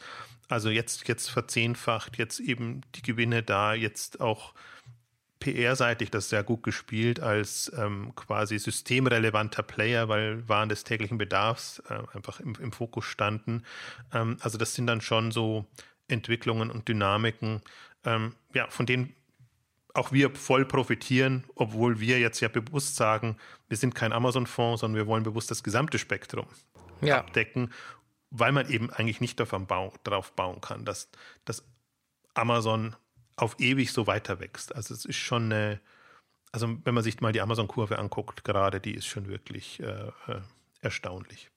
Also 0.49 0.71
jetzt, 0.71 1.07
jetzt 1.09 1.29
verzehnfacht, 1.29 2.17
jetzt 2.17 2.41
eben 2.41 2.81
die 2.95 3.03
Gewinne 3.03 3.43
da, 3.43 3.75
jetzt 3.75 4.23
auch 4.23 4.55
PR-seitig 5.41 6.11
das 6.11 6.29
sehr 6.29 6.43
gut 6.43 6.63
gespielt 6.63 7.21
als 7.21 7.71
ähm, 7.77 8.13
quasi 8.15 8.59
systemrelevanter 8.59 9.63
Player, 9.63 10.09
weil 10.09 10.49
Waren 10.49 10.69
des 10.69 10.85
täglichen 10.85 11.19
Bedarfs 11.19 11.83
äh, 11.89 11.99
einfach 12.15 12.41
im, 12.41 12.55
im, 12.61 12.73
Fokus 12.73 13.05
standen. 13.05 13.63
Ähm, 14.13 14.39
also 14.41 14.57
das 14.59 14.75
sind 14.75 14.87
dann 14.87 15.01
schon 15.01 15.31
so 15.31 15.67
Entwicklungen 16.09 16.71
und 16.71 16.89
Dynamiken, 16.89 17.61
ähm, 18.05 18.35
ja, 18.55 18.69
von 18.69 18.87
denen 18.87 19.15
auch 19.95 20.13
wir 20.13 20.35
voll 20.35 20.65
profitieren, 20.65 21.45
obwohl 21.55 22.01
wir 22.01 22.19
jetzt 22.19 22.41
ja 22.41 22.49
bewusst 22.49 22.97
sagen, 22.97 23.37
wir 23.69 23.77
sind 23.77 23.95
kein 23.95 24.13
Amazon-Fonds, 24.13 24.81
sondern 24.81 24.97
wir 24.97 25.07
wollen 25.07 25.23
bewusst 25.23 25.51
das 25.51 25.63
gesamte 25.63 25.99
Spektrum 25.99 26.47
ja. 27.01 27.19
abdecken, 27.19 27.73
weil 28.31 28.53
man 28.53 28.69
eben 28.69 28.91
eigentlich 28.91 29.21
nicht 29.21 29.41
darauf 29.41 30.33
bauen 30.33 30.61
kann, 30.61 30.85
dass, 30.85 31.09
dass 31.45 31.65
Amazon 32.35 32.95
auf 33.37 33.59
ewig 33.61 33.93
so 33.93 34.07
weiter 34.07 34.41
wächst. 34.41 34.75
Also 34.75 34.95
es 34.95 35.05
ist 35.05 35.17
schon 35.17 35.53
eine, 35.53 35.81
also 36.53 36.77
wenn 36.85 36.95
man 36.95 37.05
sich 37.05 37.21
mal 37.21 37.33
die 37.33 37.41
Amazon-Kurve 37.41 37.99
anguckt, 37.99 38.45
gerade 38.45 38.81
die 38.81 38.95
ist 38.95 39.07
schon 39.07 39.29
wirklich 39.29 39.81
äh, 39.81 40.09
äh 40.29 40.41
erstaunlich. 40.83 41.51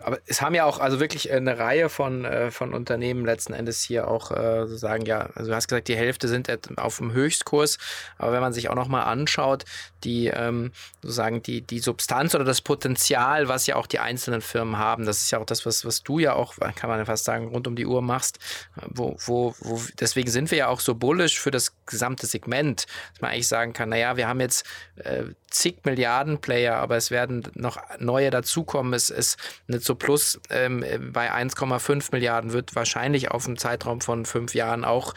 Aber 0.00 0.18
es 0.26 0.42
haben 0.42 0.54
ja 0.54 0.64
auch 0.64 0.78
also 0.78 1.00
wirklich 1.00 1.32
eine 1.32 1.58
Reihe 1.58 1.88
von, 1.88 2.24
äh, 2.24 2.50
von 2.50 2.74
Unternehmen 2.74 3.24
letzten 3.24 3.52
Endes 3.52 3.82
hier 3.82 4.08
auch 4.08 4.30
äh, 4.30 4.66
sagen, 4.66 5.06
ja, 5.06 5.30
also 5.34 5.50
du 5.50 5.56
hast 5.56 5.68
gesagt, 5.68 5.88
die 5.88 5.96
Hälfte 5.96 6.28
sind 6.28 6.50
auf 6.78 6.98
dem 6.98 7.12
Höchstkurs, 7.12 7.78
aber 8.18 8.32
wenn 8.32 8.40
man 8.40 8.52
sich 8.52 8.68
auch 8.68 8.74
nochmal 8.74 9.04
anschaut, 9.04 9.64
die 10.04 10.28
ähm, 10.28 10.72
sozusagen 11.02 11.42
die, 11.42 11.62
die 11.62 11.80
Substanz 11.80 12.34
oder 12.34 12.44
das 12.44 12.60
Potenzial, 12.60 13.48
was 13.48 13.66
ja 13.66 13.76
auch 13.76 13.86
die 13.86 13.98
einzelnen 13.98 14.40
Firmen 14.40 14.78
haben, 14.78 15.06
das 15.06 15.22
ist 15.22 15.30
ja 15.30 15.38
auch 15.38 15.46
das, 15.46 15.66
was, 15.66 15.84
was 15.84 16.02
du 16.02 16.18
ja 16.18 16.34
auch, 16.34 16.56
kann 16.74 16.90
man 16.90 17.04
fast 17.06 17.24
sagen, 17.24 17.48
rund 17.48 17.66
um 17.66 17.76
die 17.76 17.86
Uhr 17.86 18.02
machst, 18.02 18.38
wo, 18.86 19.16
wo, 19.24 19.54
wo, 19.60 19.80
deswegen 19.98 20.30
sind 20.30 20.50
wir 20.50 20.58
ja 20.58 20.68
auch 20.68 20.80
so 20.80 20.94
bullish 20.94 21.40
für 21.40 21.50
das 21.50 21.72
gesamte 21.86 22.26
Segment, 22.26 22.86
dass 23.12 23.20
man 23.20 23.30
eigentlich 23.32 23.48
sagen 23.48 23.72
kann, 23.72 23.88
naja, 23.88 24.16
wir 24.16 24.28
haben 24.28 24.40
jetzt 24.40 24.64
äh, 24.96 25.24
zig 25.50 25.84
Milliarden 25.84 26.38
Player, 26.38 26.76
aber 26.76 26.96
es 26.96 27.10
werden 27.10 27.48
noch 27.54 27.78
neue 27.98 28.30
dazukommen, 28.30 28.92
es 28.92 29.10
ist 29.10 29.38
eine 29.68 29.80
so 29.86 29.94
plus 29.94 30.40
ähm, 30.50 30.84
bei 31.12 31.32
1,5 31.32 32.08
Milliarden 32.12 32.52
wird 32.52 32.74
wahrscheinlich 32.74 33.30
auf 33.30 33.46
einem 33.46 33.56
Zeitraum 33.56 34.00
von 34.00 34.26
fünf 34.26 34.54
Jahren 34.54 34.84
auch 34.84 35.14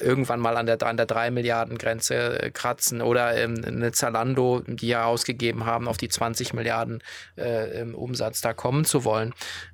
irgendwann 0.00 0.40
mal 0.40 0.56
an 0.56 0.66
der, 0.66 0.82
an 0.82 0.96
der 0.96 1.06
3 1.06 1.30
Milliarden 1.30 1.78
Grenze 1.78 2.42
äh, 2.42 2.50
kratzen 2.50 3.02
oder 3.02 3.36
ähm, 3.36 3.62
eine 3.64 3.92
Zalando, 3.92 4.62
die 4.66 4.88
ja 4.88 5.04
ausgegeben 5.04 5.64
haben, 5.64 5.88
auf 5.88 5.96
die 5.96 6.08
20 6.08 6.54
Milliarden 6.54 7.02
äh, 7.36 7.82
Umsatz 7.82 8.40
da 8.40 8.52
kommen 8.52 8.84
zu 8.84 9.04
wollen. 9.04 9.32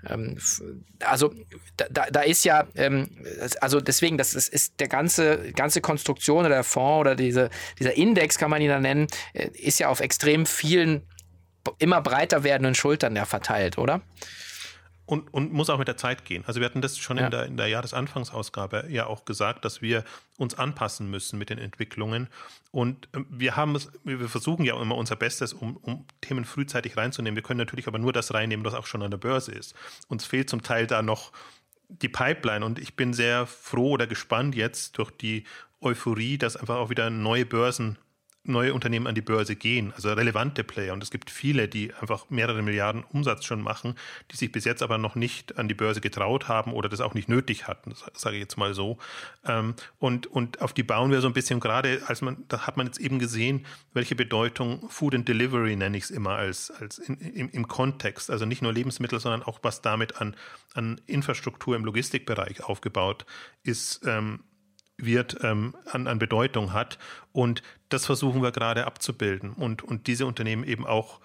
Ähm, 0.09 0.39
also 1.01 1.33
da, 1.77 2.07
da 2.11 2.21
ist 2.21 2.45
ja, 2.45 2.67
ähm, 2.75 3.09
also 3.61 3.81
deswegen, 3.81 4.19
das 4.19 4.35
ist, 4.35 4.49
ist 4.49 4.81
der 4.81 4.89
ganze, 4.89 5.53
ganze 5.53 5.81
Konstruktion 5.81 6.41
oder 6.41 6.57
der 6.57 6.65
Fonds 6.65 7.01
oder 7.01 7.15
diese, 7.15 7.51
dieser 7.79 7.97
Index, 7.97 8.39
kann 8.39 8.51
man 8.51 8.61
ihn 8.61 8.69
dann 8.69 8.83
nennen, 8.83 9.07
äh, 9.33 9.49
ist 9.55 9.79
ja 9.81 9.89
auf 9.89 10.01
extrem 10.01 10.47
vielen 10.47 11.03
immer 11.79 12.01
breiter 12.01 12.45
werdenden 12.45 12.75
Schultern 12.75 13.17
ja 13.17 13.25
verteilt, 13.25 13.79
oder? 13.79 14.03
Und, 15.05 15.35
und 15.35 15.53
muss 15.53 15.69
auch 15.69 15.79
mit 15.79 15.89
der 15.89 15.97
Zeit 15.97 16.25
gehen. 16.25 16.45
Also 16.47 16.61
wir 16.61 16.65
hatten 16.65 16.81
das 16.81 16.97
schon 16.97 17.19
ja. 17.19 17.25
in, 17.25 17.31
der, 17.31 17.47
in 17.47 17.57
der 17.57 17.67
Jahresanfangsausgabe 17.67 18.87
ja 18.89 19.07
auch 19.07 19.25
gesagt, 19.25 19.65
dass 19.65 19.83
wir 19.83 20.05
uns 20.39 20.55
anpassen 20.55 21.11
müssen 21.11 21.39
mit 21.39 21.51
den 21.51 21.59
Entwicklungen. 21.59 22.29
Und 22.71 23.09
ähm, 23.13 23.27
wir 23.29 23.57
haben 23.57 23.75
es, 23.75 23.91
wir 24.05 24.29
versuchen 24.29 24.65
ja 24.65 24.81
immer 24.81 24.97
unser 24.97 25.17
Bestes, 25.17 25.53
um, 25.53 25.77
um 25.79 26.07
Themen 26.21 26.45
frühzeitig 26.45 26.97
reinzunehmen. 26.97 27.37
Wir 27.37 27.43
können 27.43 27.59
natürlich 27.59 27.89
aber 27.89 27.99
nur 27.99 28.13
das 28.13 28.33
reinnehmen, 28.33 28.65
was 28.65 28.75
auch 28.75 28.87
schon 28.87 29.03
an 29.03 29.11
der 29.11 29.19
Börse 29.19 29.53
ist. 29.53 29.75
Uns 30.09 30.25
fehlt 30.25 30.49
zum 30.49 30.63
Teil 30.63 30.87
da 30.87 31.03
noch 31.03 31.33
die 31.89 32.09
Pipeline 32.09 32.65
und 32.65 32.79
ich 32.79 32.97
bin 32.97 33.13
sehr 33.13 33.47
froh 33.47 33.91
oder 33.91 34.07
gespannt 34.07 34.55
jetzt 34.55 34.97
durch 34.99 35.11
die 35.11 35.45
Euphorie, 35.81 36.39
dass 36.39 36.57
einfach 36.57 36.77
auch 36.77 36.91
wieder 36.91 37.11
neue 37.11 37.45
Börsen 37.45 37.99
neue 38.45 38.75
Unternehmen 38.75 39.07
an 39.07 39.15
die 39.15 39.23
Börse 39.23 39.55
gehen, 39.55 39.93
also 39.95 40.13
relevante 40.13 40.65
Player. 40.65 40.93
Und 40.93 41.03
es 41.03 41.11
gibt 41.11 41.31
viele, 41.31 41.69
die 41.69 41.95
einfach 41.95 42.29
mehrere 42.29 42.63
Milliarden 42.63 43.05
Umsatz 43.05 43.45
schon 43.45 43.63
machen, 43.63 43.95
die 44.31 44.37
sich 44.37 44.51
bis 44.51 44.65
jetzt 44.65 44.83
aber 44.83 44.99
noch 44.99 45.15
nicht 45.15 45.59
an 45.59 45.69
die 45.69 45.75
Börse 45.75 46.01
getraut 46.01 46.49
haben 46.49 46.73
oder 46.73 46.89
das 46.89 47.01
auch 47.01 47.15
nicht 47.15 47.29
nötig 47.29 47.69
hatten, 47.69 47.95
sage 48.15 48.37
ich 48.37 48.43
jetzt 48.43 48.57
mal 48.57 48.75
so. 48.75 48.99
Ähm, 49.47 49.75
und, 49.99 50.27
und 50.27 50.61
auf 50.61 50.73
die 50.73 50.83
bauen 50.83 51.11
wir 51.13 51.21
so 51.21 51.29
ein 51.29 51.35
bisschen 51.35 51.61
gerade, 51.61 52.03
als 52.07 52.21
man, 52.21 52.45
da 52.49 52.67
hat 52.67 52.77
man 52.77 52.87
jetzt 52.87 52.99
eben 52.99 53.19
gesehen, 53.21 53.65
welche 53.93 54.17
Bedeutung 54.17 54.89
Food 54.89 55.15
and 55.15 55.29
Delivery 55.29 55.77
nenne 55.77 55.97
ich 55.97 56.05
es 56.05 56.11
immer 56.11 56.33
als, 56.33 56.71
als 56.73 56.99
in, 56.99 57.19
im, 57.19 57.49
im 57.51 57.69
Kontext, 57.69 58.31
also 58.31 58.45
nicht 58.45 58.63
nur 58.63 58.73
Lebensmittel, 58.73 59.21
sondern 59.21 59.45
auch 59.45 59.61
was 59.63 59.83
damit 59.83 60.21
an, 60.21 60.35
an 60.75 61.01
Infrastruktur 61.07 61.77
im 61.77 61.85
Logistikbereich 61.85 62.65
aufgebaut 62.65 63.25
ist, 63.63 64.01
ähm, 64.05 64.41
wird, 65.05 65.39
ähm, 65.43 65.75
an, 65.91 66.07
an 66.07 66.19
Bedeutung 66.19 66.73
hat. 66.73 66.99
Und 67.33 67.63
das 67.89 68.07
versuchen 68.07 68.43
wir 68.43 68.53
gerade 68.53 68.87
abzubilden 68.87 69.53
und, 69.53 69.83
und 69.83 70.07
diese 70.07 70.27
Unternehmen 70.27 70.65
eben 70.65 70.87
auch 70.87 71.21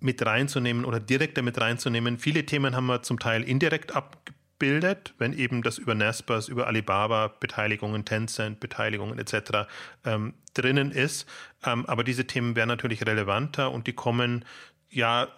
mit 0.00 0.24
reinzunehmen 0.24 0.84
oder 0.84 0.98
direkt 0.98 1.36
damit 1.36 1.60
reinzunehmen. 1.60 2.18
Viele 2.18 2.46
Themen 2.46 2.74
haben 2.74 2.86
wir 2.86 3.02
zum 3.02 3.18
Teil 3.18 3.42
indirekt 3.42 3.94
abgebildet, 3.94 5.14
wenn 5.18 5.34
eben 5.34 5.62
das 5.62 5.78
über 5.78 5.94
Naspers, 5.94 6.48
über 6.48 6.66
Alibaba, 6.66 7.28
Beteiligungen, 7.28 8.04
Tencent, 8.04 8.60
Beteiligungen 8.60 9.18
etc. 9.18 9.68
Ähm, 10.04 10.34
drinnen 10.54 10.90
ist. 10.90 11.28
Ähm, 11.64 11.84
aber 11.86 12.02
diese 12.02 12.26
Themen 12.26 12.56
wären 12.56 12.68
natürlich 12.68 13.06
relevanter 13.06 13.70
und 13.70 13.86
die 13.86 13.92
kommen 13.92 14.44
ja 14.88 15.28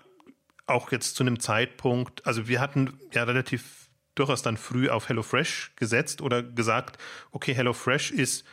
auch 0.66 0.92
jetzt 0.92 1.16
zu 1.16 1.24
einem 1.24 1.40
Zeitpunkt, 1.40 2.24
also 2.26 2.48
wir 2.48 2.60
hatten 2.60 2.98
ja 3.12 3.24
relativ 3.24 3.81
durchaus 4.14 4.42
dann 4.42 4.56
früh 4.56 4.88
auf 4.88 5.08
HelloFresh 5.08 5.72
gesetzt 5.76 6.20
oder 6.20 6.42
gesagt, 6.42 6.98
okay, 7.30 7.54
HelloFresh 7.54 8.10
ist, 8.10 8.44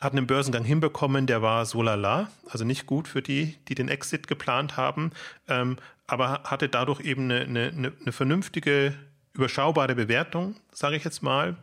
hat 0.00 0.12
einen 0.12 0.26
Börsengang 0.26 0.64
hinbekommen, 0.64 1.26
der 1.26 1.42
war 1.42 1.66
so 1.66 1.82
lala, 1.82 2.30
also 2.48 2.64
nicht 2.64 2.86
gut 2.86 3.08
für 3.08 3.22
die, 3.22 3.56
die 3.68 3.74
den 3.74 3.88
Exit 3.88 4.26
geplant 4.26 4.76
haben, 4.76 5.10
ähm, 5.48 5.76
aber 6.06 6.42
hatte 6.44 6.68
dadurch 6.68 7.00
eben 7.00 7.30
eine, 7.30 7.40
eine, 7.42 7.92
eine 8.00 8.12
vernünftige, 8.12 8.94
überschaubare 9.32 9.94
Bewertung, 9.94 10.56
sage 10.72 10.96
ich 10.96 11.04
jetzt 11.04 11.22
mal, 11.22 11.56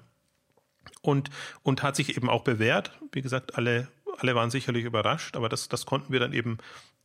und, 1.01 1.29
und 1.63 1.83
hat 1.83 1.95
sich 1.95 2.17
eben 2.17 2.29
auch 2.29 2.43
bewährt. 2.43 2.91
Wie 3.11 3.21
gesagt, 3.21 3.55
alle, 3.55 3.88
alle 4.17 4.35
waren 4.35 4.51
sicherlich 4.51 4.83
überrascht, 4.83 5.35
aber 5.35 5.47
das, 5.47 5.69
das 5.69 5.85
konnten 5.85 6.11
wir 6.11 6.19
dann 6.19 6.33
eben 6.33 6.57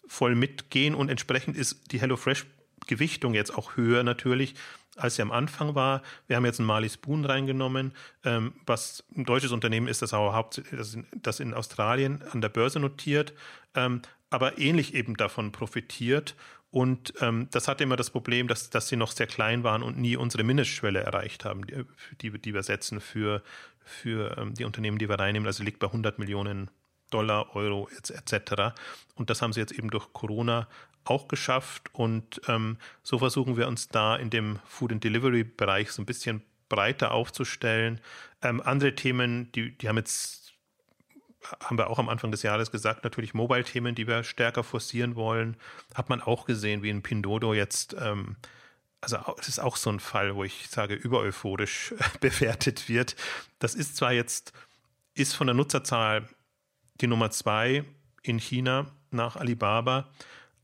voll 0.09 0.35
mitgehen 0.35 0.95
und 0.95 1.09
entsprechend 1.09 1.56
ist 1.56 1.92
die 1.92 2.00
HelloFresh 2.00 2.47
Gewichtung 2.87 3.35
jetzt 3.35 3.54
auch 3.54 3.76
höher 3.76 4.02
natürlich, 4.02 4.54
als 4.97 5.17
sie 5.17 5.23
am 5.23 5.33
Anfang 5.33 5.75
war. 5.75 6.03
Wir 6.26 6.37
haben 6.37 6.45
jetzt 6.45 6.59
ein 6.59 6.67
Marley 6.67 6.88
Spoon 6.88 7.25
reingenommen, 7.25 7.93
ähm, 8.25 8.55
was 8.67 9.05
ein 9.17 9.25
deutsches 9.25 9.53
Unternehmen 9.53 9.88
ist, 9.88 10.03
das 10.03 10.15
auch 10.15 10.33
hauptsächlich 10.33 11.05
das 11.15 11.41
in, 11.41 11.55
Australien 11.55 12.23
an 12.33 12.41
der 12.41 12.49
Börse 12.49 12.81
notiert, 12.81 13.33
ähm, 13.75 14.03
aber 14.31 14.59
ähnlich 14.59 14.95
eben 14.95 15.17
davon 15.17 15.53
profitiert. 15.53 16.35
Und 16.71 17.15
ähm, 17.21 17.49
das 17.53 17.69
hatte 17.69 17.85
immer 17.85 17.97
das 17.97 18.11
Problem, 18.11 18.49
dass, 18.49 18.71
dass 18.71 18.88
sie 18.88 18.97
noch 18.97 19.12
sehr 19.12 19.26
klein 19.26 19.62
waren 19.62 19.83
und 19.83 19.99
nie 19.99 20.17
unsere 20.17 20.43
Mindestschwelle 20.43 21.00
erreicht 21.00 21.45
haben, 21.45 21.67
die, 21.67 21.85
die, 22.21 22.38
die 22.38 22.53
wir 22.53 22.62
setzen 22.62 23.00
für, 23.00 23.43
für 23.85 24.37
ähm, 24.37 24.55
die 24.55 24.65
Unternehmen, 24.65 24.99
die 24.99 25.09
wir 25.09 25.19
reinnehmen. 25.19 25.47
Also 25.47 25.62
liegt 25.62 25.79
bei 25.79 25.87
100 25.87 26.19
Millionen 26.19 26.71
Dollar, 27.11 27.55
Euro 27.55 27.88
etc. 27.88 28.75
Und 29.15 29.31
das 29.31 29.43
haben 29.43 29.53
sie 29.53 29.61
jetzt 29.61 29.73
eben 29.73 29.91
durch 29.91 30.12
Corona 30.12 30.69
auch 31.06 31.28
geschafft. 31.28 31.88
Und 31.92 32.40
ähm, 32.48 32.78
so 33.02 33.18
versuchen 33.18 33.56
wir 33.56 33.68
uns 33.68 33.88
da 33.88 34.16
in 34.16 34.30
dem 34.30 34.58
Food 34.66 34.92
and 34.92 35.04
Delivery 35.04 35.44
Bereich 35.44 35.92
so 35.92 36.02
ein 36.02 36.06
bisschen 36.06 36.42
breiter 36.68 37.12
aufzustellen. 37.12 38.00
Ähm, 38.42 38.60
andere 38.60 38.94
Themen, 38.94 39.50
die, 39.52 39.76
die 39.76 39.88
haben 39.88 39.96
jetzt 39.96 40.46
haben 41.60 41.78
wir 41.78 41.90
auch 41.90 41.98
am 41.98 42.08
Anfang 42.08 42.30
des 42.30 42.42
Jahres 42.42 42.70
gesagt, 42.70 43.04
natürlich 43.04 43.34
Mobile-Themen, 43.34 43.94
die 43.94 44.06
wir 44.06 44.25
stärker 44.25 44.64
forcieren 44.64 45.14
wollen. 45.14 45.56
Hat 45.94 46.08
man 46.08 46.20
auch 46.20 46.44
gesehen, 46.44 46.82
wie 46.82 46.90
in 46.90 47.02
Pindodo 47.02 47.54
jetzt, 47.54 47.94
ähm, 48.00 48.36
also 49.00 49.18
es 49.38 49.48
ist 49.48 49.58
auch 49.60 49.76
so 49.76 49.90
ein 49.90 50.00
Fall, 50.00 50.34
wo 50.34 50.44
ich 50.44 50.68
sage, 50.68 50.94
übereuphorisch 50.94 51.94
bewertet 52.20 52.88
wird. 52.88 53.16
Das 53.58 53.75
ist 53.75 53.96
zwar 53.96 54.12
jetzt, 54.12 54.52
ist 55.14 55.34
von 55.34 55.46
der 55.46 55.54
Nutzerzahl 55.54 56.28
die 57.00 57.06
Nummer 57.06 57.30
zwei 57.30 57.84
in 58.22 58.38
China 58.38 58.86
nach 59.10 59.36
Alibaba, 59.36 60.08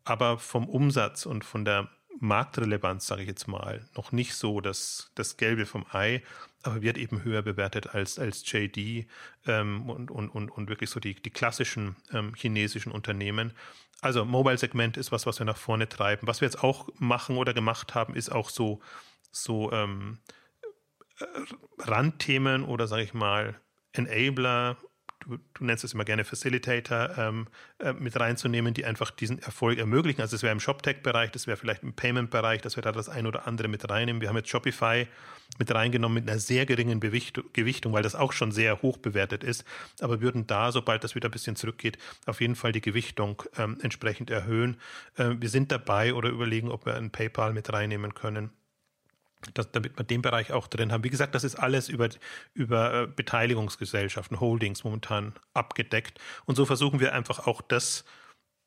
aber 0.05 0.39
vom 0.39 0.69
Umsatz 0.69 1.27
und 1.27 1.45
von 1.45 1.65
der 1.65 1.89
Marktrelevanz, 2.19 3.07
sage 3.07 3.23
ich 3.23 3.29
jetzt 3.29 3.49
mal, 3.49 3.85
noch 3.97 4.13
nicht 4.13 4.35
so 4.35 4.61
das, 4.61 5.11
das 5.17 5.37
Gelbe 5.37 5.67
vom 5.67 5.85
Ei. 5.91 6.23
aber 6.63 6.81
wird 6.81 6.97
eben 6.97 7.25
höher 7.25 7.43
bewertet 7.43 7.95
als, 7.95 8.19
als 8.19 8.51
JD 8.51 9.07
ähm, 9.47 9.91
und, 9.91 10.11
und, 10.11 10.29
und, 10.29 10.51
und 10.51 10.69
wirklich 10.69 10.91
so 10.91 11.01
die, 11.01 11.15
die 11.15 11.31
klassischen 11.31 11.97
ähm, 12.13 12.35
chinesischen 12.37 12.93
Unternehmen. 12.93 13.53
Also 14.01 14.25
Mobile-Segment 14.25 14.97
ist 14.97 15.11
was, 15.11 15.27
was 15.27 15.41
wir 15.41 15.47
nach 15.47 15.57
vorne 15.57 15.89
treiben. 15.89 16.27
Was 16.29 16.41
wir 16.41 16.47
jetzt 16.47 16.63
auch 16.63 16.89
machen 16.99 17.37
oder 17.37 17.55
gemacht 17.55 17.95
haben, 17.95 18.15
ist 18.15 18.31
auch 18.31 18.51
so, 18.51 18.81
so 19.33 19.73
ähm, 19.73 20.19
äh, 21.19 21.25
Randthemen 21.81 22.65
oder 22.65 22.87
sage 22.87 23.03
ich 23.03 23.15
mal 23.15 23.61
Enabler 23.93 24.77
du, 25.23 25.39
du 25.55 25.65
nennst 25.65 25.85
es 25.85 25.95
immer 25.95 26.05
gerne 26.05 26.25
Facilitator, 26.25 27.17
ähm, 27.17 27.47
äh, 27.79 27.93
mit 27.93 28.19
reinzunehmen, 28.19 28.75
die 28.75 28.85
einfach 28.85 29.11
diesen 29.11 29.39
Erfolg 29.41 29.79
ermöglichen. 29.79 30.21
Also 30.21 30.37
es 30.37 30.43
wäre 30.43 30.53
im 30.53 30.61
ShopTech-Bereich, 30.61 31.31
das 31.31 31.47
wäre 31.47 31.57
vielleicht 31.57 31.83
im 31.83 31.95
Payment-Bereich, 31.95 32.61
dass 32.61 32.77
wir 32.77 32.83
da 32.83 32.93
das 32.93 33.09
ein 33.09 33.27
oder 33.27 33.47
andere 33.47 33.69
mit 33.69 33.89
reinnehmen. 33.89 34.21
Wir 34.21 34.29
haben 34.29 34.37
jetzt 34.37 34.49
Shopify 34.49 35.07
mit 35.59 35.73
reingenommen 35.75 36.15
mit 36.15 36.31
einer 36.31 36.39
sehr 36.39 36.67
geringen 36.67 37.01
Bewicht, 37.01 37.41
Gewichtung, 37.53 37.93
weil 37.93 38.03
das 38.03 38.15
auch 38.15 38.33
schon 38.33 38.53
sehr 38.53 38.81
hoch 38.83 38.97
bewertet 38.97 39.45
ist, 39.45 39.65
aber 40.01 40.21
würden 40.21 40.47
da, 40.47 40.73
sobald 40.73 41.05
das 41.05 41.15
wieder 41.15 41.29
ein 41.29 41.33
bisschen 41.33 41.57
zurückgeht, 41.57 41.99
auf 42.27 42.41
jeden 42.41 42.57
Fall 42.57 42.73
die 42.73 42.81
Gewichtung 42.81 43.43
ähm, 43.59 43.79
entsprechend 43.83 44.31
erhöhen. 44.31 44.79
Äh, 45.17 45.35
wir 45.39 45.51
sind 45.51 45.71
dabei 45.71 46.15
oder 46.15 46.31
überlegen, 46.31 46.71
ob 46.71 46.87
wir 46.87 46.95
ein 46.95 47.11
PayPal 47.11 47.53
mit 47.53 47.73
reinnehmen 47.73 48.15
können 48.15 48.51
das, 49.55 49.71
damit 49.73 49.99
wir 49.99 50.05
den 50.05 50.23
Bereich 50.23 50.53
auch 50.53 50.67
drin 50.69 50.93
haben. 50.93 51.05
Wie 51.05 51.11
gesagt, 51.11 51.35
das 51.35 51.45
ist 51.45 51.57
alles 51.57 51.89
über, 51.89 52.09
über 52.55 53.03
äh, 53.03 53.07
Beteiligungsgesellschaften, 53.07 54.41
Holdings 54.41 54.85
momentan 54.85 55.35
abgedeckt. 55.55 56.19
Und 56.45 56.57
so 56.57 56.65
versuchen 56.65 57.01
wir 57.01 57.13
einfach 57.15 57.47
auch 57.47 57.61
das, 57.63 58.05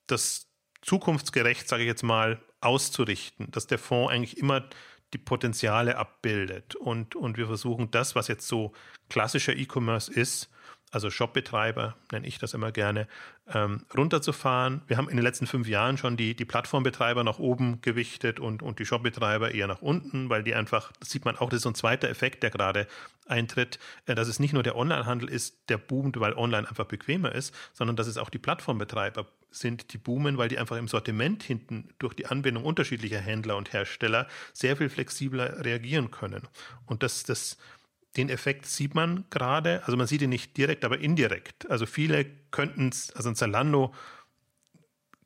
das 0.08 0.48
zukunftsgerecht, 0.82 1.68
sage 1.68 1.84
ich 1.84 1.88
jetzt 1.88 2.04
mal, 2.04 2.42
auszurichten, 2.62 3.52
dass 3.52 3.68
der 3.68 3.80
Fonds 3.80 4.12
eigentlich 4.12 4.38
immer 4.38 4.68
die 5.14 5.18
Potenziale 5.18 5.98
abbildet. 5.98 6.76
Und, 6.76 7.16
und 7.16 7.38
wir 7.38 7.48
versuchen 7.48 7.92
das, 7.92 8.16
was 8.16 8.28
jetzt 8.28 8.48
so 8.48 8.74
klassischer 9.10 9.56
E-Commerce 9.56 10.12
ist, 10.12 10.50
also 10.92 11.10
Shopbetreiber, 11.10 11.96
nenne 12.12 12.26
ich 12.26 12.38
das 12.38 12.54
immer 12.54 12.72
gerne, 12.72 13.08
ähm, 13.54 13.86
runterzufahren. 13.96 14.82
Wir 14.88 14.98
haben 14.98 15.10
in 15.10 15.18
den 15.18 15.24
letzten 15.24 15.46
fünf 15.46 15.68
Jahren 15.68 15.98
schon 15.98 16.18
die, 16.18 16.36
die 16.36 16.46
Plattformbetreiber 16.46 17.24
nach 17.24 17.38
oben 17.38 17.82
gewichtet 17.82 18.40
und, 18.40 18.64
und 18.64 18.80
die 18.80 18.86
Shopbetreiber 18.86 19.54
eher 19.54 19.68
nach 19.68 19.82
unten, 19.82 20.30
weil 20.30 20.44
die 20.44 20.56
einfach, 20.56 20.92
das 21.00 21.10
sieht 21.10 21.26
man 21.26 21.38
auch, 21.38 21.50
das 21.50 21.58
ist 21.58 21.64
so 21.64 21.70
ein 21.70 21.76
zweiter 21.76 22.10
Effekt, 22.10 22.44
der 22.44 22.50
gerade 22.50 22.88
eintritt, 23.28 23.80
äh, 24.06 24.16
dass 24.16 24.28
es 24.28 24.40
nicht 24.40 24.54
nur 24.54 24.64
der 24.64 24.76
Onlinehandel 24.76 25.30
ist, 25.30 25.70
der 25.70 25.78
boomt, 25.78 26.20
weil 26.20 26.34
online 26.34 26.68
einfach 26.68 26.86
bequemer 26.86 27.34
ist, 27.34 27.54
sondern 27.74 27.96
dass 27.96 28.08
es 28.08 28.18
auch 28.18 28.30
die 28.30 28.40
Plattformbetreiber 28.40 29.28
sind, 29.52 29.94
die 29.94 29.98
boomen, 29.98 30.38
weil 30.38 30.50
die 30.50 30.60
einfach 30.60 30.78
im 30.78 30.88
Sortiment 30.88 31.44
hinten 31.44 31.90
durch 32.00 32.14
die 32.14 32.26
Anbindung 32.26 32.66
unterschiedlicher 32.66 33.20
Händler 33.20 33.58
und 33.58 33.74
Hersteller 33.74 34.28
sehr 34.54 34.76
viel 34.78 34.90
flexibler 34.90 35.64
reagieren 35.64 36.12
können. 36.12 36.44
Und 36.86 37.04
das, 37.04 37.24
das 37.24 37.58
den 38.18 38.30
Effekt 38.30 38.66
sieht 38.66 38.96
man 38.96 39.26
gerade. 39.30 39.84
Also 39.86 39.98
man 39.98 40.08
sieht 40.08 40.22
ihn 40.22 40.30
nicht 40.30 40.56
direkt, 40.58 40.86
aber 40.86 41.00
indirekt. 41.00 41.70
Also 41.70 41.86
viele 41.86 42.26
könnten 42.52 42.92
also 43.16 43.30
ein 43.30 43.36
Zalando 43.36 43.94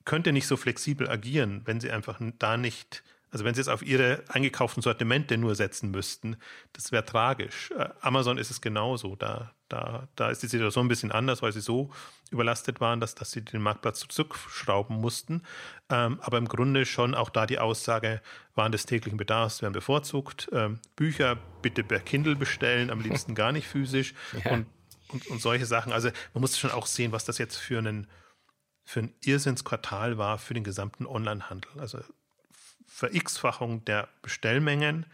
könnte 0.05 0.31
nicht 0.31 0.47
so 0.47 0.57
flexibel 0.57 1.09
agieren, 1.09 1.61
wenn 1.65 1.79
sie 1.79 1.91
einfach 1.91 2.19
da 2.39 2.57
nicht 2.57 3.03
also 3.31 3.45
wenn 3.45 3.53
sie 3.53 3.61
jetzt 3.61 3.69
auf 3.69 3.83
ihre 3.83 4.23
eingekauften 4.27 4.81
Sortimente 4.81 5.37
nur 5.37 5.55
setzen 5.55 5.91
müssten, 5.91 6.37
das 6.73 6.91
wäre 6.91 7.05
tragisch. 7.05 7.71
Äh, 7.71 7.89
Amazon 8.01 8.37
ist 8.37 8.49
es 8.49 8.61
genauso. 8.61 9.15
Da, 9.15 9.53
da, 9.69 10.07
da 10.15 10.29
ist 10.29 10.43
die 10.43 10.47
Situation 10.47 10.85
ein 10.85 10.89
bisschen 10.89 11.11
anders, 11.11 11.41
weil 11.41 11.51
sie 11.51 11.61
so 11.61 11.91
überlastet 12.31 12.81
waren, 12.81 12.99
dass, 12.99 13.15
dass 13.15 13.31
sie 13.31 13.41
den 13.41 13.61
Marktplatz 13.61 14.05
zurückschrauben 14.07 14.99
mussten. 14.99 15.43
Ähm, 15.89 16.19
aber 16.21 16.37
im 16.37 16.47
Grunde 16.47 16.85
schon 16.85 17.15
auch 17.15 17.29
da 17.29 17.45
die 17.45 17.59
Aussage, 17.59 18.21
Waren 18.55 18.71
des 18.71 18.85
täglichen 18.85 19.17
Bedarfs 19.17 19.61
werden 19.61 19.73
bevorzugt. 19.73 20.49
Ähm, 20.51 20.79
Bücher 20.95 21.37
bitte 21.61 21.83
per 21.83 21.99
Kindle 21.99 22.35
bestellen, 22.35 22.89
am 22.89 22.99
liebsten 22.99 23.35
gar 23.35 23.51
nicht 23.51 23.67
physisch. 23.67 24.13
Ja. 24.43 24.51
Und, 24.51 24.67
und, 25.09 25.27
und 25.27 25.41
solche 25.41 25.65
Sachen. 25.65 25.91
Also 25.91 26.09
man 26.33 26.41
muss 26.41 26.57
schon 26.57 26.71
auch 26.71 26.85
sehen, 26.85 27.11
was 27.11 27.25
das 27.25 27.39
jetzt 27.39 27.57
für 27.57 27.79
einen 27.79 28.07
für 28.89 29.01
ein 29.01 29.13
Irrsinnsquartal 29.21 30.17
war 30.17 30.39
für 30.39 30.55
den 30.55 30.63
gesamten 30.63 31.05
Onlinehandel. 31.05 31.69
Also 31.77 31.99
Ver-X-Fachung 32.87 33.85
der 33.85 34.09
Bestellmengen, 34.23 35.05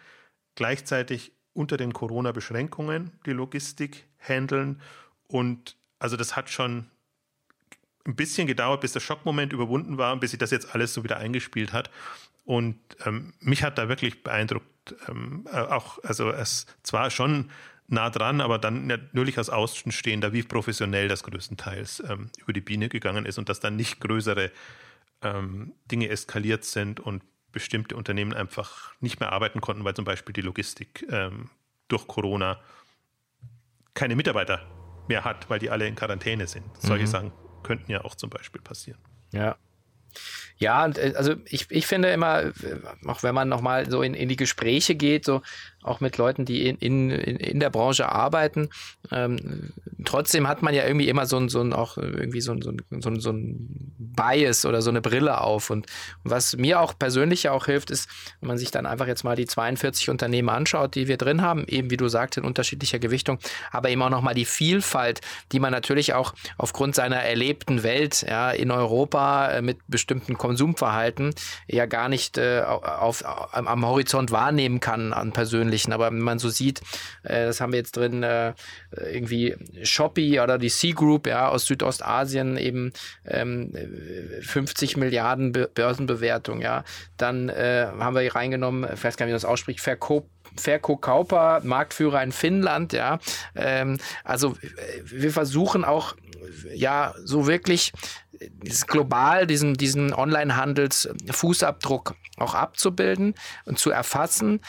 gleichzeitig 0.55 1.33
unter 1.51 1.75
den 1.75 1.91
Corona-Beschränkungen 1.91 3.11
die 3.25 3.31
Logistik 3.31 4.05
handeln. 4.27 4.81
Und 5.27 5.75
also 5.99 6.17
das 6.17 6.35
hat 6.35 6.49
schon 6.49 6.89
ein 8.05 8.15
bisschen 8.15 8.47
gedauert, 8.47 8.81
bis 8.81 8.93
der 8.93 8.99
Schockmoment 8.99 9.53
überwunden 9.53 9.97
war 9.97 10.13
und 10.13 10.19
bis 10.19 10.31
sich 10.31 10.39
das 10.39 10.51
jetzt 10.51 10.73
alles 10.73 10.93
so 10.93 11.03
wieder 11.03 11.17
eingespielt 11.17 11.73
hat. 11.73 11.89
Und 12.43 12.77
ähm, 13.05 13.33
mich 13.39 13.63
hat 13.63 13.77
da 13.77 13.89
wirklich 13.89 14.23
beeindruckt, 14.23 14.95
ähm, 15.09 15.47
äh, 15.51 15.57
auch, 15.57 16.03
also 16.03 16.29
es 16.29 16.67
zwar 16.83 17.09
schon 17.09 17.49
nah 17.87 18.09
dran, 18.09 18.41
aber 18.41 18.59
dann 18.59 18.87
natürlich 18.87 19.37
als 19.37 19.49
Außenstehender, 19.49 20.33
wie 20.33 20.43
professionell 20.43 21.07
das 21.07 21.23
größtenteils 21.23 22.03
ähm, 22.07 22.29
über 22.37 22.53
die 22.53 22.61
Biene 22.61 22.89
gegangen 22.89 23.25
ist 23.25 23.37
und 23.37 23.49
dass 23.49 23.59
dann 23.59 23.75
nicht 23.75 23.99
größere 23.99 24.51
ähm, 25.21 25.73
Dinge 25.91 26.09
eskaliert 26.09 26.65
sind 26.65 26.99
und 26.99 27.23
bestimmte 27.51 27.95
Unternehmen 27.95 28.33
einfach 28.33 28.93
nicht 28.99 29.19
mehr 29.19 29.31
arbeiten 29.31 29.61
konnten, 29.61 29.83
weil 29.83 29.95
zum 29.95 30.05
Beispiel 30.05 30.33
die 30.33 30.41
Logistik 30.41 31.05
ähm, 31.09 31.49
durch 31.87 32.07
Corona 32.07 32.59
keine 33.95 34.15
Mitarbeiter 34.15 34.61
mehr 35.07 35.23
hat, 35.23 35.49
weil 35.49 35.59
die 35.59 35.71
alle 35.71 35.87
in 35.87 35.95
Quarantäne 35.95 36.45
sind. 36.47 36.65
Solche 36.77 37.05
mhm. 37.05 37.09
Sachen 37.09 37.31
könnten 37.63 37.91
ja 37.91 38.03
auch 38.05 38.15
zum 38.15 38.29
Beispiel 38.29 38.61
passieren. 38.61 38.99
Ja. 39.31 39.57
Ja, 40.57 40.83
also 40.83 41.35
ich, 41.45 41.69
ich 41.69 41.87
finde 41.87 42.09
immer, 42.09 42.53
auch 43.05 43.23
wenn 43.23 43.35
man 43.35 43.49
nochmal 43.49 43.89
so 43.89 44.01
in, 44.01 44.13
in 44.13 44.29
die 44.29 44.37
Gespräche 44.37 44.95
geht, 44.95 45.25
so 45.25 45.41
auch 45.85 45.99
mit 45.99 46.17
Leuten, 46.17 46.45
die 46.45 46.67
in, 46.67 46.77
in, 46.77 47.09
in 47.11 47.59
der 47.59 47.69
Branche 47.69 48.09
arbeiten. 48.11 48.69
Ähm, 49.11 49.71
trotzdem 50.03 50.47
hat 50.47 50.61
man 50.61 50.73
ja 50.73 50.85
irgendwie 50.85 51.09
immer 51.09 51.25
so 51.25 51.37
ein, 51.37 51.49
so 51.49 51.61
ein 51.61 51.73
auch 51.73 51.97
irgendwie 51.97 52.41
so 52.41 52.51
ein, 52.53 52.61
so, 52.61 53.09
ein, 53.09 53.19
so 53.19 53.31
ein 53.31 53.93
Bias 53.97 54.65
oder 54.65 54.81
so 54.81 54.89
eine 54.89 55.01
Brille 55.01 55.41
auf. 55.41 55.69
Und, 55.69 55.85
was 56.23 56.55
mir 56.57 56.79
auch 56.79 56.97
persönlich 56.97 57.43
ja 57.43 57.51
auch 57.51 57.65
hilft, 57.65 57.91
ist, 57.91 58.09
wenn 58.39 58.47
man 58.47 58.57
sich 58.57 58.71
dann 58.71 58.85
einfach 58.85 59.07
jetzt 59.07 59.23
mal 59.23 59.35
die 59.35 59.45
42 59.45 60.09
Unternehmen 60.09 60.49
anschaut, 60.49 60.95
die 60.95 61.07
wir 61.07 61.17
drin 61.17 61.41
haben, 61.41 61.65
eben 61.67 61.89
wie 61.89 61.97
du 61.97 62.07
sagst, 62.07 62.37
in 62.37 62.43
unterschiedlicher 62.43 62.99
Gewichtung, 62.99 63.39
aber 63.71 63.89
eben 63.89 64.01
auch 64.01 64.09
nochmal 64.09 64.33
die 64.33 64.45
Vielfalt, 64.45 65.21
die 65.51 65.59
man 65.59 65.71
natürlich 65.71 66.13
auch 66.13 66.33
aufgrund 66.57 66.95
seiner 66.95 67.17
erlebten 67.17 67.83
Welt 67.83 68.25
ja, 68.27 68.51
in 68.51 68.71
Europa 68.71 69.49
äh, 69.49 69.61
mit 69.61 69.77
bestimmten 69.87 70.37
Konsumverhalten 70.37 71.33
ja 71.67 71.85
gar 71.85 72.09
nicht 72.09 72.37
äh, 72.37 72.61
auf, 72.61 73.23
auf, 73.23 73.53
am 73.55 73.85
Horizont 73.85 74.31
wahrnehmen 74.31 74.79
kann 74.79 75.13
an 75.13 75.31
persönlich 75.31 75.74
veröffentlichen. 75.75 75.93
Aber 75.93 76.07
wenn 76.07 76.19
man 76.19 76.39
so 76.39 76.49
sieht, 76.49 76.81
äh, 77.23 77.45
das 77.45 77.61
haben 77.61 77.71
wir 77.73 77.79
jetzt 77.79 77.97
drin, 77.97 78.23
äh, 78.23 78.53
irgendwie 79.11 79.55
Shopee 79.83 80.39
oder 80.39 80.57
die 80.57 80.69
C-Group 80.69 81.27
ja, 81.27 81.49
aus 81.49 81.65
Südostasien 81.65 82.57
eben 82.57 82.93
ähm, 83.25 83.71
50 84.41 84.97
Milliarden 84.97 85.51
Be 85.51 85.69
Börsenbewertung. 85.73 86.61
Ja. 86.61 86.83
Dann 87.17 87.49
äh, 87.49 87.87
haben 87.99 88.15
wir 88.15 88.21
hier 88.21 88.35
reingenommen, 88.35 88.89
ich 88.93 89.03
weiß 89.03 89.17
gar 89.17 89.25
nicht, 89.25 89.31
wie 89.31 89.33
man 89.33 89.41
das 89.41 89.45
ausspricht, 89.45 89.81
Verkauf 89.81 90.23
Ferko 90.57 90.95
Kauper, 90.95 91.59
Marktführer 91.63 92.23
in 92.23 92.31
Finnland, 92.31 92.93
ja. 92.93 93.19
Ähm, 93.55 93.97
also 94.23 94.55
wir 95.03 95.31
versuchen 95.31 95.83
auch, 95.83 96.15
ja, 96.73 97.13
so 97.23 97.45
wirklich 97.47 97.91
global 98.87 99.47
diesen, 99.47 99.75
diesen 99.75 100.13
Online-Handels-Fußabdruck 100.13 102.15
auch 102.37 102.53
abzubilden 102.53 103.35
und 103.65 103.79
zu 103.79 103.91
erfassen. 103.91 104.59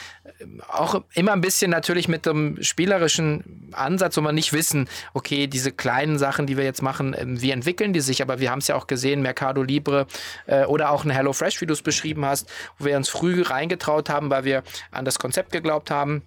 Auch 0.67 1.03
immer 1.13 1.33
ein 1.33 1.41
bisschen 1.41 1.71
natürlich 1.71 2.07
mit 2.07 2.27
einem 2.27 2.61
spielerischen 2.63 3.71
Ansatz, 3.73 4.17
wo 4.17 4.21
man 4.21 4.35
nicht 4.35 4.53
wissen, 4.53 4.87
okay, 5.13 5.47
diese 5.47 5.71
kleinen 5.71 6.17
Sachen, 6.17 6.47
die 6.47 6.57
wir 6.57 6.63
jetzt 6.63 6.81
machen, 6.81 7.15
ähm, 7.17 7.41
wie 7.41 7.51
entwickeln 7.51 7.93
die 7.93 7.99
sich? 7.99 8.21
Aber 8.21 8.39
wir 8.39 8.51
haben 8.51 8.59
es 8.59 8.67
ja 8.67 8.75
auch 8.75 8.87
gesehen, 8.87 9.21
Mercado 9.21 9.63
Libre 9.63 10.07
äh, 10.45 10.65
oder 10.65 10.91
auch 10.91 11.03
ein 11.03 11.11
HelloFresh, 11.11 11.61
wie 11.61 11.65
du 11.65 11.73
es 11.73 11.81
beschrieben 11.81 12.25
hast, 12.25 12.49
wo 12.77 12.85
wir 12.85 12.95
uns 12.95 13.09
früh 13.09 13.41
reingetraut 13.41 14.09
haben, 14.09 14.29
weil 14.29 14.45
wir 14.45 14.63
an 14.91 15.05
das 15.05 15.19
Konzept 15.19 15.51
geglaubt 15.51 15.91
haben. 15.91 16.23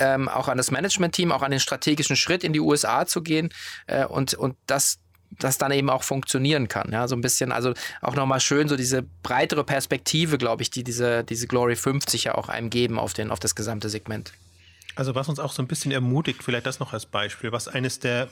Ähm, 0.00 0.28
auch 0.28 0.46
an 0.46 0.56
das 0.56 0.70
Management-Team, 0.70 1.32
auch 1.32 1.42
an 1.42 1.50
den 1.50 1.58
strategischen 1.58 2.14
Schritt 2.14 2.44
in 2.44 2.52
die 2.52 2.60
USA 2.60 3.04
zu 3.04 3.20
gehen 3.20 3.48
äh, 3.88 4.04
und, 4.04 4.32
und 4.34 4.56
das 4.66 5.00
das 5.30 5.58
dann 5.58 5.72
eben 5.72 5.90
auch 5.90 6.02
funktionieren 6.02 6.68
kann. 6.68 6.90
Ja, 6.92 7.08
so 7.08 7.14
ein 7.16 7.20
bisschen, 7.20 7.52
also 7.52 7.74
auch 8.00 8.14
nochmal 8.14 8.40
schön 8.40 8.68
so 8.68 8.76
diese 8.76 9.02
breitere 9.22 9.64
Perspektive, 9.64 10.38
glaube 10.38 10.62
ich, 10.62 10.70
die 10.70 10.84
diese, 10.84 11.24
diese 11.24 11.46
Glory 11.46 11.76
50 11.76 12.24
ja 12.24 12.34
auch 12.34 12.48
einem 12.48 12.70
geben 12.70 12.98
auf, 12.98 13.12
den, 13.12 13.30
auf 13.30 13.38
das 13.38 13.54
gesamte 13.54 13.88
Segment. 13.88 14.32
Also 14.96 15.14
was 15.14 15.28
uns 15.28 15.38
auch 15.38 15.52
so 15.52 15.62
ein 15.62 15.68
bisschen 15.68 15.92
ermutigt, 15.92 16.42
vielleicht 16.42 16.66
das 16.66 16.80
noch 16.80 16.92
als 16.92 17.06
Beispiel, 17.06 17.52
was 17.52 17.68
eines 17.68 18.00
der 18.00 18.28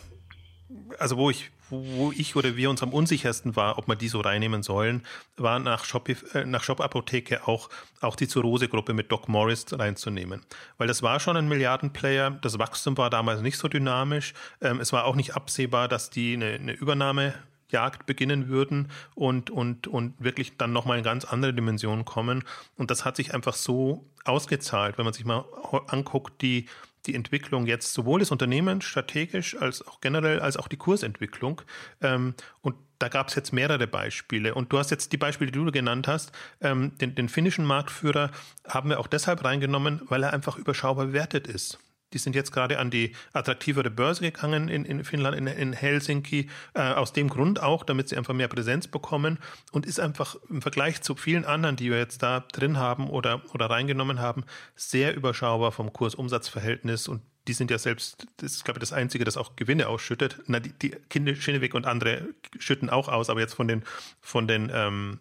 also 0.98 1.16
wo 1.16 1.31
ich, 1.31 1.50
wo 1.70 2.12
ich 2.12 2.37
oder 2.37 2.57
wir 2.57 2.70
uns 2.70 2.83
am 2.83 2.92
unsichersten 2.92 3.57
war, 3.57 3.79
ob 3.79 3.88
wir 3.88 3.96
die 3.96 4.09
so 4.09 4.20
reinnehmen 4.20 4.62
sollen, 4.62 5.02
war 5.37 5.59
nach 5.59 5.85
Shop, 5.85 6.09
äh, 6.09 6.44
nach 6.44 6.62
Shop 6.62 6.81
Apotheke 6.81 7.46
auch, 7.46 7.68
auch 8.00 8.16
die 8.16 8.29
Zurose-Gruppe 8.29 8.92
mit 8.92 9.11
Doc 9.12 9.29
Morris 9.29 9.66
reinzunehmen. 9.72 10.42
Weil 10.79 10.88
das 10.88 11.02
war 11.02 11.20
schon 11.20 11.37
ein 11.37 11.48
Milliardenplayer, 11.48 12.31
das 12.31 12.59
Wachstum 12.59 12.96
war 12.96 13.11
damals 13.11 13.42
nicht 13.42 13.59
so 13.59 13.68
dynamisch, 13.68 14.35
ähm, 14.61 14.81
es 14.81 14.92
war 14.92 15.05
auch 15.05 15.16
nicht 15.16 15.35
absehbar, 15.35 15.88
dass 15.88 16.11
die 16.11 16.35
eine, 16.35 16.55
eine 16.55 16.72
Übernahme 16.72 17.35
Jagd 17.68 18.07
beginnen 18.07 18.48
würden 18.48 18.90
und, 19.14 19.50
und, 19.50 19.88
und 19.88 20.14
wirklich 20.22 20.57
dann 20.57 20.72
nochmal 20.72 20.98
in 20.98 21.05
ganz 21.05 21.24
andere 21.24 21.52
Dimensionen 21.52 22.05
kommen. 22.05 22.44
Und 22.76 22.92
das 22.92 23.05
hat 23.05 23.16
sich 23.16 23.35
einfach 23.35 23.55
so 23.55 24.05
ausgezahlt, 24.24 24.98
wenn 24.98 25.05
man 25.05 25.14
sich 25.14 25.24
mal 25.24 25.44
anguckt, 25.88 26.42
die, 26.42 26.66
die 27.07 27.14
Entwicklung 27.14 27.66
jetzt 27.66 27.92
sowohl 27.92 28.21
des 28.21 28.31
Unternehmens 28.31 28.85
strategisch 28.85 29.57
als 29.57 29.87
auch 29.87 30.01
generell 30.01 30.40
als 30.40 30.57
auch 30.57 30.69
die 30.69 30.77
Kursentwicklung. 30.77 31.62
Ähm, 32.01 32.35
und 32.61 32.77
da 32.99 33.09
gab 33.09 33.29
es 33.29 33.35
jetzt 33.35 33.53
mehrere 33.53 33.87
Beispiele. 33.87 34.55
Und 34.55 34.73
du 34.73 34.79
hast 34.79 34.90
jetzt 34.90 35.12
die 35.12 35.16
Beispiele, 35.19 35.51
die 35.51 35.59
du 35.59 35.71
genannt 35.71 36.09
hast, 36.09 36.33
ähm, 36.61 36.97
den, 36.99 37.14
den 37.14 37.29
finnischen 37.29 37.64
Marktführer 37.64 38.31
haben 38.66 38.88
wir 38.88 39.01
auch 39.01 39.07
deshalb 39.07 39.45
reingenommen, 39.45 40.03
weil 40.09 40.23
er 40.23 40.33
einfach 40.33 40.57
überschaubar 40.57 41.07
bewertet 41.07 41.47
ist. 41.47 41.79
Die 42.12 42.19
sind 42.19 42.37
jetzt 42.37 42.53
gerade 42.53 42.79
an 42.79 42.90
die 42.90 43.14
attraktivere 43.33 43.90
Börse 43.90 44.23
gegangen 44.23 44.69
in, 44.69 44.85
in 44.85 45.05
Finnland, 45.05 45.37
in, 45.37 45.47
in 45.47 45.73
Helsinki, 45.73 46.49
äh, 46.75 46.81
aus 46.81 47.12
dem 47.12 47.29
Grund 47.29 47.62
auch, 47.62 47.83
damit 47.83 48.09
sie 48.09 48.16
einfach 48.16 48.35
mehr 48.35 48.49
Präsenz 48.49 48.87
bekommen 48.87 49.38
und 49.73 49.87
ist 49.87 49.99
einfach 49.99 50.37
im 50.49 50.62
Vergleich 50.62 51.03
zu 51.03 51.16
vielen 51.16 51.45
anderen, 51.45 51.77
die 51.77 51.90
wir 51.90 51.99
jetzt 51.99 52.23
da 52.23 52.40
drin 52.53 52.79
haben 52.79 53.11
oder, 53.11 53.42
oder 53.53 53.69
reingenommen 53.69 54.21
haben, 54.21 54.45
sehr 54.77 55.16
überschaubar 55.16 55.73
vom 55.73 55.92
Kurs-Umsatz-Verhältnis 55.92 57.09
und 57.09 57.23
die 57.49 57.53
sind 57.53 57.71
ja 57.71 57.79
selbst, 57.79 58.27
das 58.38 58.55
ist, 58.55 58.64
glaube 58.64 58.79
ich, 58.79 58.81
das 58.81 58.92
Einzige, 58.92 59.25
das 59.25 59.37
auch 59.37 59.57
Gewinne 59.57 59.88
ausschüttet. 59.88 60.40
Na, 60.47 60.59
die, 60.59 60.73
die 60.73 60.90
Kinder, 61.11 61.35
Schinneweg 61.35 61.75
und 61.75 61.87
andere 61.87 62.29
schütten 62.59 62.90
auch 62.90 63.09
aus, 63.09 63.31
aber 63.31 63.40
jetzt 63.40 63.55
von 63.55 63.69
den, 63.69 63.85
von 64.21 64.49
den 64.49 64.71
ähm, 64.73 65.21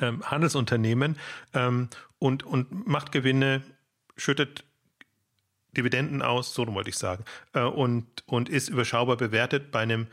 ähm, 0.00 0.22
Handelsunternehmen 0.28 1.16
ähm, 1.54 1.88
und, 2.18 2.42
und 2.44 2.86
macht 2.86 3.12
Gewinne, 3.12 3.62
schüttet 4.16 4.64
Dividenden 5.76 6.22
aus, 6.22 6.54
so 6.54 6.66
wollte 6.74 6.90
ich 6.90 6.98
sagen, 6.98 7.24
äh, 7.54 7.62
und, 7.62 8.06
und 8.26 8.48
ist 8.48 8.68
überschaubar 8.68 9.16
bewertet 9.16 9.70
bei 9.70 9.80
einem 9.80 10.06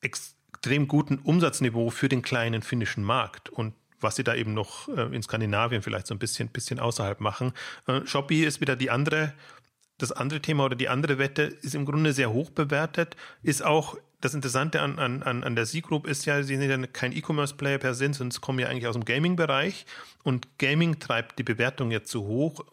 extrem 0.00 0.88
guten 0.88 1.18
Umsatzniveau 1.18 1.90
für 1.90 2.08
den 2.08 2.22
kleinen 2.22 2.62
finnischen 2.62 3.04
Markt. 3.04 3.48
Und 3.48 3.74
was 4.00 4.16
sie 4.16 4.24
da 4.24 4.34
eben 4.34 4.54
noch 4.54 4.88
äh, 4.88 5.14
in 5.14 5.22
Skandinavien 5.22 5.82
vielleicht 5.82 6.06
so 6.06 6.14
ein 6.14 6.18
bisschen, 6.18 6.48
bisschen 6.48 6.78
außerhalb 6.78 7.20
machen. 7.20 7.52
Äh, 7.86 8.06
Shopee 8.06 8.44
ist 8.44 8.60
wieder 8.60 8.76
die 8.76 8.90
andere, 8.90 9.32
das 9.98 10.12
andere 10.12 10.40
Thema 10.40 10.64
oder 10.64 10.76
die 10.76 10.88
andere 10.88 11.18
Wette 11.18 11.42
ist 11.42 11.74
im 11.74 11.84
Grunde 11.84 12.12
sehr 12.12 12.32
hoch 12.32 12.50
bewertet, 12.50 13.16
ist 13.42 13.64
auch 13.64 13.96
das 14.20 14.32
Interessante 14.32 14.80
an, 14.80 14.98
an, 14.98 15.44
an 15.44 15.54
der 15.54 15.66
C-Group 15.66 16.06
ist 16.06 16.24
ja, 16.24 16.42
sie 16.42 16.56
sind 16.56 16.70
ja 16.70 16.86
kein 16.86 17.12
E-Commerce-Player 17.12 17.76
per 17.76 17.92
se, 17.92 18.12
sondern 18.14 18.40
kommen 18.40 18.58
ja 18.58 18.68
eigentlich 18.68 18.86
aus 18.86 18.94
dem 18.94 19.04
Gaming-Bereich 19.04 19.84
und 20.22 20.58
Gaming 20.58 20.98
treibt 20.98 21.38
die 21.38 21.42
Bewertung 21.42 21.90
jetzt 21.90 22.10
zu 22.10 22.24
hoch. 22.24 22.64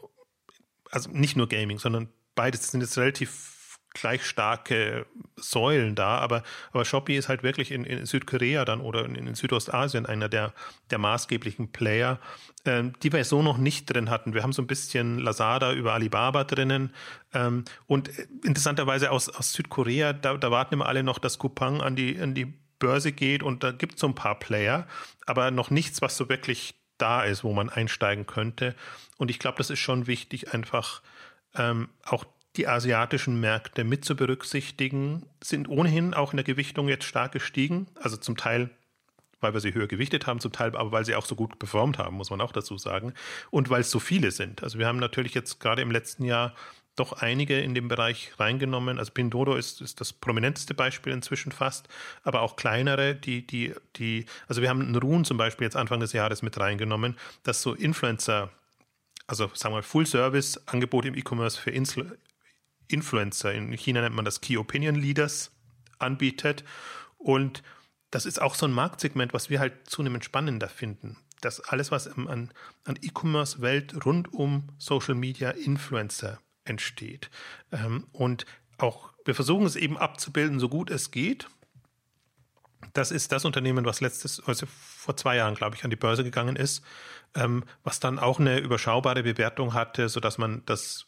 Also 0.92 1.10
nicht 1.12 1.36
nur 1.36 1.50
Gaming, 1.50 1.78
sondern 1.78 2.08
beides 2.36 2.68
sind 2.68 2.82
jetzt 2.82 2.98
relativ 2.98 3.52
gleich 3.94 4.26
starke 4.26 5.06
Säulen 5.36 5.96
da, 5.96 6.18
aber, 6.18 6.44
aber 6.72 6.86
Shopee 6.86 7.18
ist 7.18 7.28
halt 7.28 7.44
wirklich 7.44 7.72
in, 7.72 7.84
in 7.84 8.06
Südkorea 8.06 8.64
dann 8.64 8.80
oder 8.80 9.06
in, 9.06 9.16
in, 9.16 9.36
Südostasien 9.36 10.06
einer 10.06 10.30
der, 10.30 10.54
der 10.92 10.98
maßgeblichen 10.98 11.72
Player, 11.72 12.20
ähm, 12.66 12.94
die 13.04 13.12
wir 13.12 13.24
so 13.26 13.42
noch 13.42 13.58
nicht 13.58 13.88
drin 13.88 14.10
hatten. 14.10 14.34
Wir 14.34 14.44
haben 14.44 14.54
so 14.54 14.62
ein 14.62 14.68
bisschen 14.68 15.20
Lazada 15.20 15.74
über 15.74 15.94
Alibaba 15.94 16.44
drinnen 16.44 16.94
ähm, 17.34 17.66
und 17.86 18.10
interessanterweise 18.44 19.12
aus, 19.12 19.30
aus 19.30 19.52
Südkorea, 19.54 20.14
da, 20.14 20.38
da 20.38 20.52
warten 20.52 20.76
immer 20.76 20.88
alle 20.88 21.04
noch, 21.04 21.20
dass 21.20 21.38
Coupang 21.38 21.82
an 21.82 21.96
die, 21.96 22.20
an 22.20 22.34
die 22.34 22.54
Börse 22.80 23.12
geht 23.12 23.44
und 23.44 23.64
da 23.64 23.72
gibt 23.72 23.96
es 23.96 24.02
so 24.02 24.08
ein 24.08 24.16
paar 24.16 24.40
Player, 24.40 24.88
aber 25.26 25.52
noch 25.52 25.70
nichts, 25.70 26.02
was 26.02 26.16
so 26.16 26.30
wirklich 26.30 26.76
da 26.98 27.24
ist, 27.24 27.44
wo 27.44 27.54
man 27.54 27.70
einsteigen 27.70 28.26
könnte. 28.26 28.76
Und 29.18 29.32
ich 29.32 29.40
glaube, 29.40 29.58
das 29.58 29.70
ist 29.70 29.80
schon 29.80 30.08
wichtig, 30.08 30.54
einfach 30.54 31.02
ähm, 31.56 31.90
auch 32.04 32.26
die 32.58 32.68
asiatischen 32.68 33.40
Märkte 33.40 33.84
mit 33.84 34.04
zu 34.04 34.16
berücksichtigen, 34.16 35.26
sind 35.42 35.70
ohnehin 35.70 36.14
auch 36.14 36.34
in 36.34 36.38
der 36.38 36.44
Gewichtung 36.44 36.90
jetzt 36.90 37.06
stark 37.06 37.32
gestiegen. 37.32 37.88
Also 37.96 38.18
zum 38.18 38.36
Teil, 38.36 38.70
weil 39.40 39.54
wir 39.54 39.62
sie 39.62 39.74
höher 39.74 39.88
gewichtet 39.88 40.28
haben, 40.28 40.40
zum 40.40 40.52
Teil 40.52 40.76
aber 40.76 40.92
weil 40.92 41.06
sie 41.06 41.16
auch 41.16 41.26
so 41.26 41.36
gut 41.36 41.60
performt 41.60 41.98
haben, 41.98 42.18
muss 42.18 42.30
man 42.30 42.42
auch 42.42 42.52
dazu 42.52 42.78
sagen. 42.78 43.14
Und 43.52 43.70
weil 43.70 43.82
es 43.82 43.92
so 43.92 44.00
viele 44.00 44.32
sind. 44.32 44.64
Also 44.64 44.80
wir 44.80 44.88
haben 44.88 45.00
natürlich 45.00 45.34
jetzt 45.34 45.60
gerade 45.60 45.82
im 45.82 45.92
letzten 45.92 46.26
Jahr 46.26 46.54
doch 46.98 47.14
einige 47.14 47.60
in 47.60 47.74
dem 47.74 47.88
Bereich 47.88 48.34
reingenommen. 48.38 49.00
Also 49.00 49.14
Pindodo 49.14 49.56
ist, 49.56 49.80
ist 49.80 50.02
das 50.02 50.12
prominenteste 50.12 50.74
Beispiel 50.74 51.14
inzwischen 51.14 51.54
fast, 51.54 51.88
aber 52.24 52.42
auch 52.42 52.58
kleinere, 52.58 53.16
die, 53.16 53.48
die, 53.48 53.74
die, 53.96 54.26
also 54.50 54.62
wir 54.62 54.68
haben 54.68 54.82
einen 54.82 54.96
Ruhn 54.98 55.24
zum 55.24 55.38
Beispiel 55.38 55.66
jetzt 55.66 55.78
Anfang 55.78 56.02
des 56.02 56.12
Jahres 56.12 56.42
mit 56.42 56.60
reingenommen, 56.60 57.18
dass 57.44 57.62
so 57.62 57.74
Influencer 57.74 58.52
also 59.32 59.50
sagen 59.54 59.74
wir 59.74 59.82
Full-Service-Angebot 59.82 61.06
im 61.06 61.16
E-Commerce 61.16 61.60
für 61.60 61.72
Insel 61.72 62.20
Influencer, 62.90 63.54
in 63.54 63.72
China 63.78 64.02
nennt 64.02 64.14
man 64.14 64.26
das 64.26 64.42
Key 64.42 64.58
Opinion 64.58 64.96
Leaders, 64.96 65.52
anbietet. 66.00 66.66
Und 67.18 67.64
das 68.10 68.26
ist 68.26 68.42
auch 68.42 68.56
so 68.56 68.66
ein 68.66 68.74
Marktsegment, 68.74 69.34
was 69.34 69.50
wir 69.50 69.62
halt 69.62 69.90
zunehmend 69.90 70.26
spannender 70.26 70.68
finden. 70.68 71.16
Dass 71.40 71.62
alles, 71.62 71.92
was 71.92 72.10
an, 72.10 72.52
an 72.84 73.00
E-Commerce-Welt 73.02 74.06
rund 74.06 74.34
um 74.34 74.68
Social 74.78 75.16
Media 75.16 75.52
Influencer 75.52 76.42
entsteht. 76.66 77.30
Ähm, 77.72 78.08
und 78.12 78.46
auch 78.78 79.14
wir 79.24 79.36
versuchen 79.36 79.66
es 79.66 79.78
eben 79.78 79.98
abzubilden, 79.98 80.60
so 80.60 80.68
gut 80.68 80.90
es 80.90 81.12
geht. 81.12 81.48
Das 82.92 83.12
ist 83.12 83.32
das 83.32 83.46
Unternehmen, 83.46 83.86
was 83.86 84.02
letztes, 84.02 84.42
also 84.46 84.66
vor 84.68 85.16
zwei 85.16 85.38
Jahren, 85.38 85.56
glaube 85.56 85.78
ich, 85.78 85.86
an 85.86 85.90
die 85.90 85.96
Börse 85.96 86.26
gegangen 86.26 86.58
ist, 86.58 86.84
ähm, 87.36 87.64
was 87.84 88.00
dann 88.00 88.20
auch 88.20 88.40
eine 88.40 88.60
überschaubare 88.60 89.24
Bewertung 89.24 89.74
hatte, 89.74 90.10
sodass 90.10 90.38
man 90.38 90.64
das, 90.66 91.08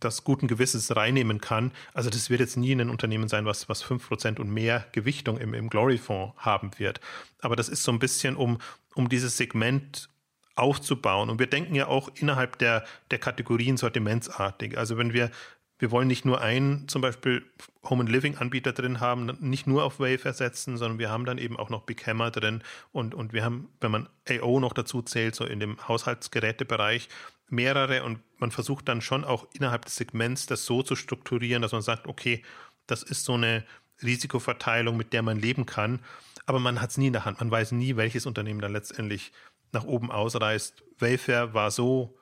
das 0.00 0.24
guten 0.24 0.48
Gewissens 0.48 0.94
reinnehmen 0.94 1.40
kann. 1.40 1.72
Also 1.94 2.10
das 2.10 2.30
wird 2.30 2.40
jetzt 2.40 2.56
nie 2.56 2.72
ein 2.72 2.90
Unternehmen 2.90 3.28
sein, 3.28 3.44
was, 3.44 3.68
was 3.68 3.84
5% 3.84 4.38
und 4.38 4.50
mehr 4.50 4.86
Gewichtung 4.92 5.38
im, 5.38 5.54
im 5.54 5.70
Glory-Fonds 5.70 6.36
haben 6.38 6.70
wird. 6.78 7.00
Aber 7.40 7.56
das 7.56 7.68
ist 7.68 7.82
so 7.82 7.92
ein 7.92 7.98
bisschen, 7.98 8.36
um, 8.36 8.58
um 8.94 9.08
dieses 9.08 9.36
Segment 9.36 10.08
aufzubauen. 10.56 11.30
Und 11.30 11.38
wir 11.38 11.46
denken 11.46 11.74
ja 11.74 11.86
auch 11.86 12.10
innerhalb 12.14 12.58
der, 12.58 12.84
der 13.10 13.18
Kategorien 13.18 13.76
sortimentsartig. 13.76 14.76
Also 14.76 14.98
wenn 14.98 15.12
wir 15.12 15.30
wir 15.78 15.90
wollen 15.90 16.08
nicht 16.08 16.24
nur 16.24 16.40
einen 16.40 16.88
zum 16.88 17.02
Beispiel 17.02 17.44
Home 17.84 18.02
and 18.02 18.10
Living 18.10 18.36
Anbieter 18.36 18.72
drin 18.72 19.00
haben, 19.00 19.26
nicht 19.40 19.66
nur 19.66 19.84
auf 19.84 20.00
Wayfair 20.00 20.32
setzen, 20.32 20.76
sondern 20.76 20.98
wir 20.98 21.10
haben 21.10 21.24
dann 21.24 21.38
eben 21.38 21.56
auch 21.56 21.70
noch 21.70 21.82
Big 21.82 22.06
Hammer 22.06 22.30
drin 22.30 22.62
und, 22.92 23.14
und 23.14 23.32
wir 23.32 23.44
haben, 23.44 23.68
wenn 23.80 23.92
man 23.92 24.08
AO 24.28 24.60
noch 24.60 24.72
dazu 24.72 25.02
zählt, 25.02 25.34
so 25.34 25.44
in 25.44 25.60
dem 25.60 25.76
Haushaltsgerätebereich, 25.86 27.08
mehrere 27.48 28.02
und 28.02 28.18
man 28.38 28.50
versucht 28.50 28.88
dann 28.88 29.00
schon 29.00 29.24
auch 29.24 29.46
innerhalb 29.52 29.84
des 29.84 29.96
Segments 29.96 30.46
das 30.46 30.66
so 30.66 30.82
zu 30.82 30.96
strukturieren, 30.96 31.62
dass 31.62 31.72
man 31.72 31.82
sagt, 31.82 32.06
okay, 32.06 32.42
das 32.86 33.02
ist 33.02 33.24
so 33.24 33.34
eine 33.34 33.64
Risikoverteilung, 34.02 34.96
mit 34.96 35.12
der 35.12 35.22
man 35.22 35.40
leben 35.40 35.64
kann, 35.66 36.00
aber 36.46 36.58
man 36.58 36.80
hat 36.80 36.90
es 36.90 36.98
nie 36.98 37.08
in 37.08 37.12
der 37.12 37.24
Hand. 37.24 37.40
Man 37.40 37.50
weiß 37.50 37.72
nie, 37.72 37.96
welches 37.96 38.26
Unternehmen 38.26 38.60
dann 38.60 38.72
letztendlich 38.72 39.32
nach 39.72 39.84
oben 39.84 40.10
ausreißt. 40.10 40.82
Wayfair 40.98 41.54
war 41.54 41.70
so 41.70 42.18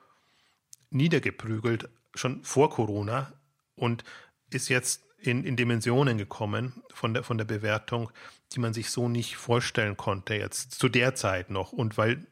niedergeprügelt, 0.89 1.89
schon 2.13 2.43
vor 2.43 2.69
Corona, 2.69 3.31
und 3.77 4.03
ist 4.49 4.69
jetzt 4.69 5.03
in, 5.19 5.43
in 5.43 5.55
Dimensionen 5.55 6.17
gekommen 6.17 6.83
von 6.93 7.13
der, 7.13 7.23
von 7.23 7.37
der 7.37 7.45
Bewertung, 7.45 8.11
die 8.53 8.59
man 8.59 8.73
sich 8.73 8.89
so 8.91 9.09
nicht 9.09 9.35
vorstellen 9.35 9.97
konnte 9.97 10.35
jetzt 10.35 10.73
zu 10.73 10.89
der 10.89 11.15
Zeit 11.15 11.49
noch. 11.49 11.71
Und 11.71 11.97
weil 11.97 12.25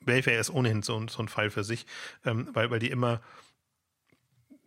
Welfare 0.00 0.36
ist 0.36 0.50
ohnehin 0.50 0.82
so, 0.82 1.06
so 1.08 1.22
ein 1.22 1.28
Fall 1.28 1.50
für 1.50 1.64
sich, 1.64 1.86
ähm, 2.24 2.48
weil, 2.52 2.70
weil 2.70 2.78
die 2.78 2.90
immer 2.90 3.20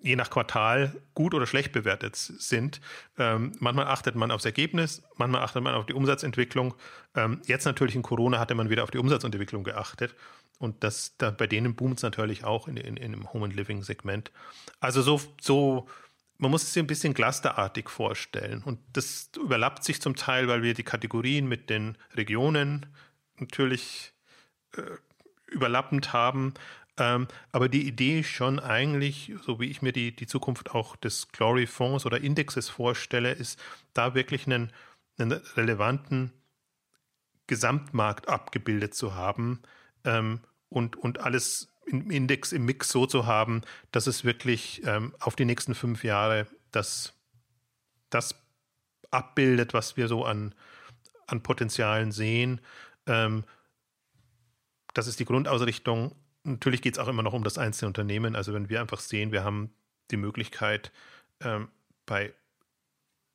je 0.02 0.16
nach 0.16 0.30
Quartal 0.30 0.96
gut 1.16 1.34
oder 1.34 1.48
schlecht 1.48 1.72
bewertet 1.72 2.16
sind. 2.16 2.82
Ähm, 3.18 3.54
manchmal 3.60 3.88
achtet 3.88 4.16
man 4.16 4.32
aufs 4.32 4.46
Ergebnis, 4.46 5.02
manchmal 5.16 5.42
achtet 5.42 5.64
man 5.64 5.74
auf 5.74 5.86
die 5.86 5.94
Umsatzentwicklung. 5.94 6.76
Ähm, 7.16 7.42
jetzt 7.46 7.66
natürlich 7.66 7.96
in 7.96 8.04
Corona 8.04 8.40
hatte 8.40 8.56
man 8.56 8.70
wieder 8.70 8.84
auf 8.84 8.92
die 8.92 9.00
Umsatzentwicklung 9.00 9.64
geachtet. 9.64 10.16
Und 10.60 10.84
das, 10.84 11.16
da, 11.18 11.32
bei 11.32 11.48
denen 11.48 11.76
boomt 11.76 11.98
es 11.98 12.04
natürlich 12.04 12.44
auch 12.44 12.68
in, 12.68 12.78
in, 12.78 12.98
in 12.98 13.12
dem 13.12 13.32
Home 13.32 13.46
and 13.46 13.56
Living 13.56 13.84
Segment. 13.84 14.32
Also 14.80 15.02
so, 15.02 15.22
so, 15.40 15.88
man 16.38 16.52
muss 16.52 16.64
es 16.64 16.74
sich 16.74 16.82
ein 16.82 16.88
bisschen 16.88 17.14
clusterartig 17.14 17.90
vorstellen. 17.90 18.64
Und 18.64 18.80
das 18.94 19.30
überlappt 19.36 19.84
sich 19.84 20.02
zum 20.02 20.16
Teil, 20.16 20.48
weil 20.48 20.64
wir 20.64 20.74
die 20.74 20.84
Kategorien 20.84 21.48
mit 21.48 21.70
den 21.70 21.98
Regionen 22.16 22.88
natürlich 23.38 24.14
äh, 24.76 24.82
überlappend 25.48 26.12
haben. 26.14 26.54
Ähm, 26.98 27.28
aber 27.52 27.70
die 27.70 27.88
Idee 27.88 28.24
schon 28.24 28.60
eigentlich, 28.60 29.34
so 29.46 29.60
wie 29.60 29.68
ich 29.68 29.84
mir 29.84 29.94
die, 29.94 30.16
die 30.16 30.28
Zukunft 30.28 30.72
auch 30.72 30.96
des 30.96 31.32
Glory 31.32 31.68
Fonds 31.68 32.06
oder 32.06 32.20
Indexes 32.20 32.70
vorstelle, 32.70 33.32
ist 33.32 33.60
da 33.94 34.16
wirklich 34.16 34.48
einen, 34.48 34.72
einen 35.20 35.34
relevanten 35.56 36.34
Gesamtmarkt 37.46 38.28
abgebildet 38.28 38.96
zu 38.96 39.14
haben, 39.14 39.62
ähm, 40.08 40.40
und, 40.70 40.96
und 40.96 41.20
alles 41.20 41.70
im 41.86 42.10
Index, 42.10 42.52
im 42.52 42.66
Mix 42.66 42.90
so 42.90 43.06
zu 43.06 43.26
haben, 43.26 43.62
dass 43.92 44.08
es 44.08 44.24
wirklich 44.24 44.82
ähm, 44.86 45.14
auf 45.20 45.36
die 45.36 45.46
nächsten 45.46 45.76
fünf 45.76 46.04
Jahre 46.04 46.48
das, 46.72 47.14
das 48.10 48.36
abbildet, 49.12 49.74
was 49.74 49.96
wir 49.96 50.08
so 50.08 50.26
an, 50.26 50.54
an 51.28 51.44
Potenzialen 51.44 52.12
sehen. 52.12 52.60
Ähm, 53.06 53.44
das 54.94 55.08
ist 55.08 55.20
die 55.20 55.26
Grundausrichtung. 55.26 56.16
Natürlich 56.44 56.82
geht 56.82 56.96
es 56.96 57.00
auch 57.00 57.08
immer 57.08 57.24
noch 57.24 57.34
um 57.34 57.44
das 57.44 57.58
einzelne 57.58 57.88
Unternehmen. 57.88 58.36
Also 58.36 58.54
wenn 58.54 58.70
wir 58.70 58.82
einfach 58.82 59.00
sehen, 59.00 59.32
wir 59.32 59.44
haben 59.44 59.72
die 60.12 60.18
Möglichkeit, 60.18 60.92
ähm, 61.42 61.70
bei 62.06 62.34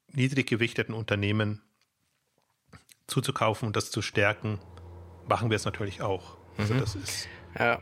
niedrig 0.08 0.46
gewichteten 0.46 0.94
Unternehmen 0.94 1.62
zuzukaufen 3.06 3.66
und 3.66 3.76
das 3.76 3.90
zu 3.90 4.02
stärken, 4.02 4.58
machen 5.26 5.50
wir 5.50 5.56
es 5.56 5.64
natürlich 5.64 6.02
auch. 6.02 6.41
Also 6.58 6.74
mhm. 6.74 6.80
das 6.80 6.94
ist. 6.94 7.28
Ja, 7.58 7.80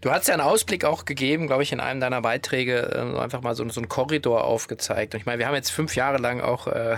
Du 0.00 0.10
hast 0.10 0.28
ja 0.28 0.34
einen 0.34 0.42
Ausblick 0.42 0.84
auch 0.84 1.04
gegeben, 1.04 1.46
glaube 1.46 1.62
ich, 1.62 1.72
in 1.72 1.80
einem 1.80 2.00
deiner 2.00 2.22
Beiträge, 2.22 2.92
äh, 2.94 3.18
einfach 3.18 3.42
mal 3.42 3.54
so, 3.54 3.68
so 3.68 3.80
einen 3.80 3.88
Korridor 3.88 4.44
aufgezeigt. 4.44 5.14
Und 5.14 5.20
ich 5.20 5.26
meine, 5.26 5.38
wir 5.38 5.46
haben 5.46 5.54
jetzt 5.54 5.70
fünf 5.70 5.96
Jahre 5.96 6.18
lang 6.18 6.40
auch 6.40 6.66
äh, 6.66 6.96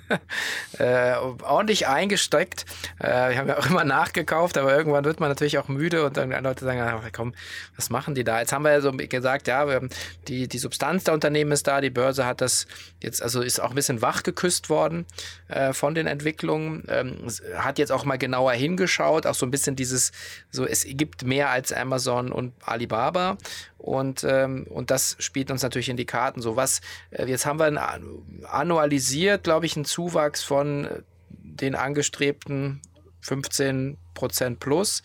äh, 0.78 1.14
ordentlich 1.16 1.88
eingesteckt. 1.88 2.64
Äh, 2.98 3.30
wir 3.30 3.38
haben 3.38 3.48
ja 3.48 3.58
auch 3.58 3.66
immer 3.66 3.84
nachgekauft, 3.84 4.58
aber 4.58 4.76
irgendwann 4.76 5.04
wird 5.04 5.20
man 5.20 5.28
natürlich 5.28 5.58
auch 5.58 5.68
müde 5.68 6.04
und 6.04 6.16
dann 6.16 6.30
Leute 6.42 6.64
sagen, 6.64 6.80
ach, 6.80 7.08
komm, 7.12 7.34
was 7.76 7.90
machen 7.90 8.14
die 8.14 8.24
da? 8.24 8.40
Jetzt 8.40 8.52
haben 8.52 8.64
wir 8.64 8.72
ja 8.72 8.80
so 8.80 8.92
gesagt, 8.92 9.48
ja, 9.48 9.66
wir 9.66 9.88
die, 10.28 10.48
die 10.48 10.58
Substanz 10.58 11.04
der 11.04 11.14
Unternehmen 11.14 11.52
ist 11.52 11.66
da, 11.66 11.80
die 11.80 11.90
Börse 11.90 12.26
hat 12.26 12.40
das 12.40 12.66
jetzt, 13.00 13.22
also 13.22 13.40
ist 13.42 13.60
auch 13.60 13.70
ein 13.70 13.74
bisschen 13.74 14.02
wach 14.02 14.22
geküsst 14.22 14.70
worden 14.70 15.06
äh, 15.48 15.72
von 15.72 15.94
den 15.94 16.06
Entwicklungen, 16.06 16.84
ähm, 16.88 17.26
hat 17.56 17.78
jetzt 17.78 17.92
auch 17.92 18.04
mal 18.04 18.18
genauer 18.18 18.52
hingeschaut, 18.52 19.26
auch 19.26 19.34
so 19.34 19.46
ein 19.46 19.50
bisschen 19.50 19.76
dieses, 19.76 20.12
so 20.50 20.64
es 20.64 20.84
gibt 20.86 21.24
mehr 21.24 21.50
als 21.50 21.72
Amazon 21.72 22.11
und 22.20 22.52
Alibaba 22.64 23.36
und, 23.78 24.24
ähm, 24.24 24.66
und 24.68 24.90
das 24.90 25.16
spielt 25.18 25.50
uns 25.50 25.62
natürlich 25.62 25.88
in 25.88 25.96
die 25.96 26.06
Karten. 26.06 26.40
So 26.42 26.56
was, 26.56 26.80
äh, 27.10 27.26
jetzt 27.26 27.46
haben 27.46 27.58
wir 27.58 28.00
annualisiert, 28.48 29.44
glaube 29.44 29.66
ich, 29.66 29.76
einen 29.76 29.84
Zuwachs 29.84 30.42
von 30.42 30.84
äh, 30.84 31.02
den 31.30 31.74
angestrebten 31.74 32.80
15 33.20 33.96
Prozent 34.14 34.60
plus 34.60 35.02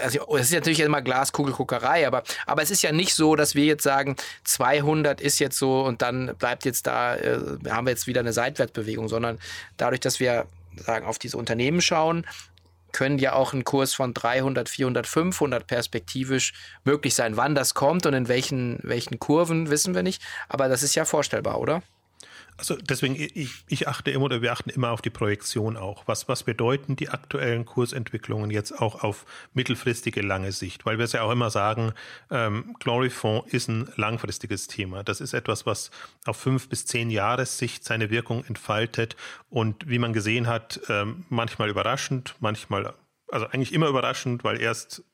also 0.00 0.36
es 0.36 0.46
ist 0.46 0.52
natürlich 0.52 0.80
immer 0.80 1.02
Glaskugelguckerei, 1.02 2.06
aber, 2.06 2.22
aber 2.46 2.62
es 2.62 2.70
ist 2.70 2.82
ja 2.82 2.92
nicht 2.92 3.14
so, 3.14 3.36
dass 3.36 3.54
wir 3.54 3.64
jetzt 3.64 3.82
sagen, 3.82 4.16
200 4.44 5.20
ist 5.20 5.38
jetzt 5.38 5.58
so 5.58 5.82
und 5.82 6.02
dann 6.02 6.34
bleibt 6.38 6.64
jetzt 6.64 6.86
da, 6.86 7.16
äh, 7.16 7.38
haben 7.68 7.86
wir 7.86 7.90
jetzt 7.90 8.06
wieder 8.06 8.20
eine 8.20 8.32
Seitwärtsbewegung, 8.32 9.08
sondern 9.08 9.38
dadurch, 9.76 10.00
dass 10.00 10.20
wir 10.20 10.46
sagen, 10.76 11.06
auf 11.06 11.18
diese 11.18 11.36
Unternehmen 11.36 11.80
schauen, 11.80 12.26
können 12.92 13.18
ja 13.18 13.34
auch 13.34 13.52
ein 13.52 13.64
Kurs 13.64 13.94
von 13.94 14.14
300, 14.14 14.68
400, 14.68 15.06
500 15.06 15.66
perspektivisch 15.66 16.52
möglich 16.84 17.14
sein. 17.14 17.36
Wann 17.36 17.54
das 17.54 17.74
kommt 17.74 18.06
und 18.06 18.14
in 18.14 18.28
welchen, 18.28 18.78
welchen 18.82 19.18
Kurven, 19.18 19.70
wissen 19.70 19.94
wir 19.94 20.02
nicht. 20.02 20.22
Aber 20.48 20.68
das 20.68 20.82
ist 20.82 20.94
ja 20.94 21.04
vorstellbar, 21.04 21.60
oder? 21.60 21.82
Also 22.58 22.76
deswegen, 22.76 23.16
ich, 23.16 23.64
ich 23.68 23.86
achte 23.86 24.10
immer 24.10 24.24
oder 24.24 24.40
wir 24.40 24.52
achten 24.52 24.70
immer 24.70 24.90
auf 24.90 25.02
die 25.02 25.10
Projektion 25.10 25.76
auch. 25.76 26.04
Was, 26.06 26.26
was 26.28 26.44
bedeuten 26.44 26.96
die 26.96 27.10
aktuellen 27.10 27.66
Kursentwicklungen 27.66 28.50
jetzt 28.50 28.72
auch 28.72 29.02
auf 29.02 29.26
mittelfristige, 29.52 30.22
lange 30.22 30.52
Sicht? 30.52 30.86
Weil 30.86 30.96
wir 30.98 31.04
es 31.04 31.12
ja 31.12 31.22
auch 31.22 31.30
immer 31.30 31.50
sagen, 31.50 31.92
ähm, 32.30 32.74
Glory 32.80 33.10
ist 33.50 33.68
ein 33.68 33.88
langfristiges 33.96 34.68
Thema. 34.68 35.04
Das 35.04 35.20
ist 35.20 35.34
etwas, 35.34 35.66
was 35.66 35.90
auf 36.24 36.38
fünf 36.38 36.68
bis 36.68 36.86
zehn 36.86 37.10
Jahressicht 37.10 37.84
seine 37.84 38.10
Wirkung 38.10 38.44
entfaltet 38.44 39.16
und 39.50 39.88
wie 39.88 39.98
man 39.98 40.12
gesehen 40.14 40.46
hat, 40.46 40.80
ähm, 40.88 41.26
manchmal 41.28 41.68
überraschend, 41.68 42.36
manchmal, 42.40 42.94
also 43.28 43.46
eigentlich 43.46 43.74
immer 43.74 43.88
überraschend, 43.88 44.44
weil 44.44 44.60
erst 44.60 45.04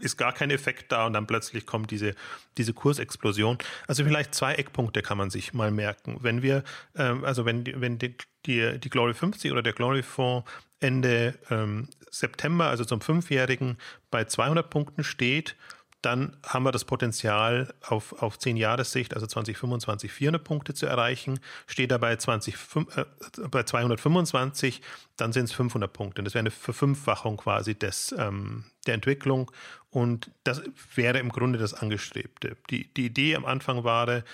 ist 0.00 0.16
gar 0.16 0.32
kein 0.32 0.50
Effekt 0.50 0.90
da 0.92 1.06
und 1.06 1.12
dann 1.12 1.26
plötzlich 1.26 1.66
kommt 1.66 1.90
diese, 1.90 2.14
diese 2.58 2.72
Kursexplosion. 2.72 3.58
Also 3.86 4.04
vielleicht 4.04 4.34
zwei 4.34 4.54
Eckpunkte 4.54 5.02
kann 5.02 5.18
man 5.18 5.30
sich 5.30 5.52
mal 5.52 5.70
merken. 5.70 6.18
Wenn 6.20 6.42
wir, 6.42 6.64
ähm, 6.96 7.24
also 7.24 7.44
wenn, 7.44 7.64
die, 7.64 7.80
wenn 7.80 7.98
die, 7.98 8.16
die, 8.46 8.78
die 8.78 8.90
Glory 8.90 9.14
50 9.14 9.52
oder 9.52 9.62
der 9.62 9.72
Glory 9.72 10.02
Fonds 10.02 10.50
Ende 10.80 11.38
ähm, 11.50 11.88
September, 12.10 12.68
also 12.68 12.84
zum 12.84 13.00
Fünfjährigen, 13.00 13.78
bei 14.10 14.24
200 14.24 14.68
Punkten 14.68 15.04
steht, 15.04 15.56
dann 16.02 16.36
haben 16.44 16.64
wir 16.64 16.72
das 16.72 16.84
Potenzial 16.84 17.72
auf, 17.80 18.20
auf 18.20 18.38
10 18.38 18.56
Jahressicht, 18.56 19.14
also 19.14 19.26
2025, 19.26 20.12
400 20.12 20.42
Punkte 20.42 20.74
zu 20.74 20.86
erreichen. 20.86 21.38
Steht 21.66 21.92
dabei 21.92 22.16
20, 22.16 22.56
äh, 22.96 23.04
bei 23.48 23.62
225, 23.62 24.82
dann 25.16 25.32
sind 25.32 25.44
es 25.44 25.52
500 25.52 25.92
Punkte. 25.92 26.22
Das 26.24 26.34
wäre 26.34 26.40
eine 26.40 26.50
Verfünffachung 26.50 27.36
quasi 27.36 27.76
des, 27.76 28.12
ähm, 28.18 28.64
der 28.86 28.94
Entwicklung. 28.94 29.52
Und 29.90 30.30
das 30.42 30.62
wäre 30.94 31.20
im 31.20 31.28
Grunde 31.28 31.58
das 31.58 31.72
Angestrebte. 31.72 32.56
Die, 32.68 32.92
die 32.92 33.06
Idee 33.06 33.36
am 33.36 33.44
Anfang 33.44 33.84
war, 33.84 34.24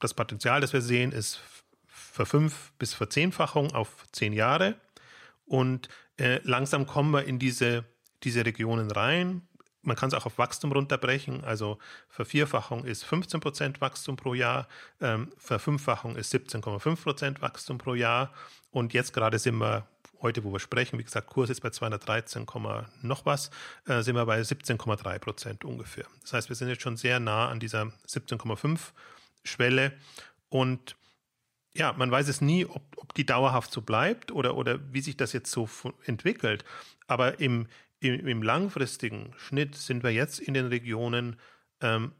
das 0.00 0.14
Potenzial, 0.14 0.60
das 0.60 0.72
wir 0.72 0.82
sehen, 0.82 1.12
ist 1.12 1.40
Verfünf- 1.86 2.72
bis 2.78 2.94
Verzehnfachung 2.94 3.72
auf 3.74 4.06
10 4.12 4.32
Jahre. 4.32 4.74
Und 5.44 5.88
äh, 6.16 6.40
langsam 6.42 6.86
kommen 6.86 7.12
wir 7.12 7.24
in 7.24 7.38
diese, 7.38 7.84
diese 8.24 8.44
Regionen 8.44 8.90
rein 8.90 9.47
man 9.88 9.96
kann 9.96 10.08
es 10.08 10.14
auch 10.14 10.26
auf 10.26 10.38
Wachstum 10.38 10.70
runterbrechen. 10.70 11.42
Also 11.44 11.78
Vervierfachung 12.08 12.84
ist 12.84 13.04
15 13.04 13.40
Prozent 13.40 13.80
Wachstum 13.80 14.16
pro 14.16 14.34
Jahr, 14.34 14.68
ähm, 15.00 15.32
Verfünffachung 15.38 16.14
ist 16.14 16.32
17,5 16.32 17.02
Prozent 17.02 17.42
Wachstum 17.42 17.78
pro 17.78 17.94
Jahr. 17.94 18.32
Und 18.70 18.92
jetzt 18.92 19.12
gerade 19.12 19.38
sind 19.38 19.58
wir, 19.58 19.88
heute 20.22 20.44
wo 20.44 20.52
wir 20.52 20.60
sprechen, 20.60 20.98
wie 20.98 21.04
gesagt, 21.04 21.28
Kurs 21.28 21.50
ist 21.50 21.60
bei 21.60 21.70
213, 21.70 22.46
noch 23.02 23.26
was, 23.26 23.50
äh, 23.86 24.02
sind 24.02 24.14
wir 24.14 24.26
bei 24.26 24.40
17,3 24.40 25.18
Prozent 25.18 25.64
ungefähr. 25.64 26.06
Das 26.20 26.34
heißt, 26.34 26.48
wir 26.48 26.56
sind 26.56 26.68
jetzt 26.68 26.82
schon 26.82 26.96
sehr 26.96 27.18
nah 27.18 27.48
an 27.48 27.58
dieser 27.58 27.90
17,5 28.06 28.92
Schwelle. 29.42 29.92
Und 30.50 30.96
ja, 31.72 31.92
man 31.92 32.10
weiß 32.10 32.28
es 32.28 32.40
nie, 32.40 32.66
ob, 32.66 32.82
ob 32.96 33.14
die 33.14 33.26
dauerhaft 33.26 33.72
so 33.72 33.80
bleibt 33.80 34.32
oder, 34.32 34.56
oder 34.56 34.78
wie 34.92 35.00
sich 35.00 35.16
das 35.16 35.32
jetzt 35.32 35.50
so 35.50 35.68
entwickelt. 36.04 36.64
Aber 37.06 37.40
im, 37.40 37.68
im, 38.00 38.26
im 38.26 38.42
langfristigen 38.42 39.32
Schnitt 39.36 39.74
sind 39.74 40.02
wir 40.02 40.10
jetzt 40.10 40.38
in 40.38 40.54
den 40.54 40.66
Regionen, 40.66 41.36
ähm, 41.80 42.12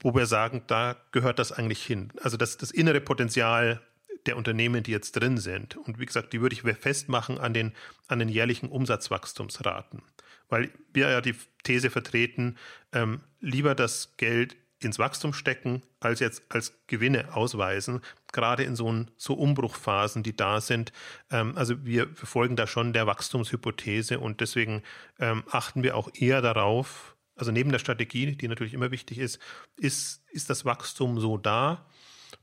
wo 0.00 0.14
wir 0.14 0.26
sagen, 0.26 0.62
da 0.66 0.96
gehört 1.12 1.38
das 1.38 1.52
eigentlich 1.52 1.84
hin. 1.84 2.12
Also 2.22 2.36
das, 2.36 2.58
das 2.58 2.70
innere 2.70 3.00
Potenzial 3.00 3.80
der 4.26 4.36
Unternehmen, 4.36 4.82
die 4.82 4.90
jetzt 4.90 5.12
drin 5.12 5.38
sind. 5.38 5.76
Und 5.76 5.98
wie 5.98 6.06
gesagt, 6.06 6.32
die 6.32 6.40
würde 6.40 6.54
ich 6.54 6.62
festmachen 6.62 7.38
an 7.38 7.54
den, 7.54 7.72
an 8.08 8.18
den 8.18 8.28
jährlichen 8.28 8.68
Umsatzwachstumsraten. 8.68 10.02
Weil 10.48 10.70
wir 10.92 11.10
ja 11.10 11.20
die 11.20 11.34
These 11.62 11.90
vertreten, 11.90 12.56
ähm, 12.92 13.20
lieber 13.40 13.74
das 13.74 14.16
Geld 14.16 14.56
ins 14.84 14.98
Wachstum 14.98 15.32
stecken, 15.32 15.82
als 16.00 16.20
jetzt 16.20 16.42
als 16.48 16.78
Gewinne 16.86 17.34
ausweisen, 17.34 18.00
gerade 18.32 18.64
in 18.64 18.76
so, 18.76 18.90
ein, 18.90 19.10
so 19.16 19.34
Umbruchphasen, 19.34 20.22
die 20.22 20.36
da 20.36 20.60
sind. 20.60 20.92
Ähm, 21.30 21.56
also 21.56 21.84
wir 21.84 22.08
folgen 22.14 22.56
da 22.56 22.66
schon 22.66 22.92
der 22.92 23.06
Wachstumshypothese 23.06 24.18
und 24.18 24.40
deswegen 24.40 24.82
ähm, 25.18 25.44
achten 25.50 25.82
wir 25.82 25.96
auch 25.96 26.10
eher 26.14 26.42
darauf, 26.42 27.16
also 27.36 27.50
neben 27.50 27.72
der 27.72 27.78
Strategie, 27.78 28.36
die 28.36 28.48
natürlich 28.48 28.74
immer 28.74 28.90
wichtig 28.90 29.18
ist, 29.18 29.40
ist, 29.76 30.22
ist 30.30 30.50
das 30.50 30.64
Wachstum 30.64 31.18
so 31.18 31.36
da 31.36 31.86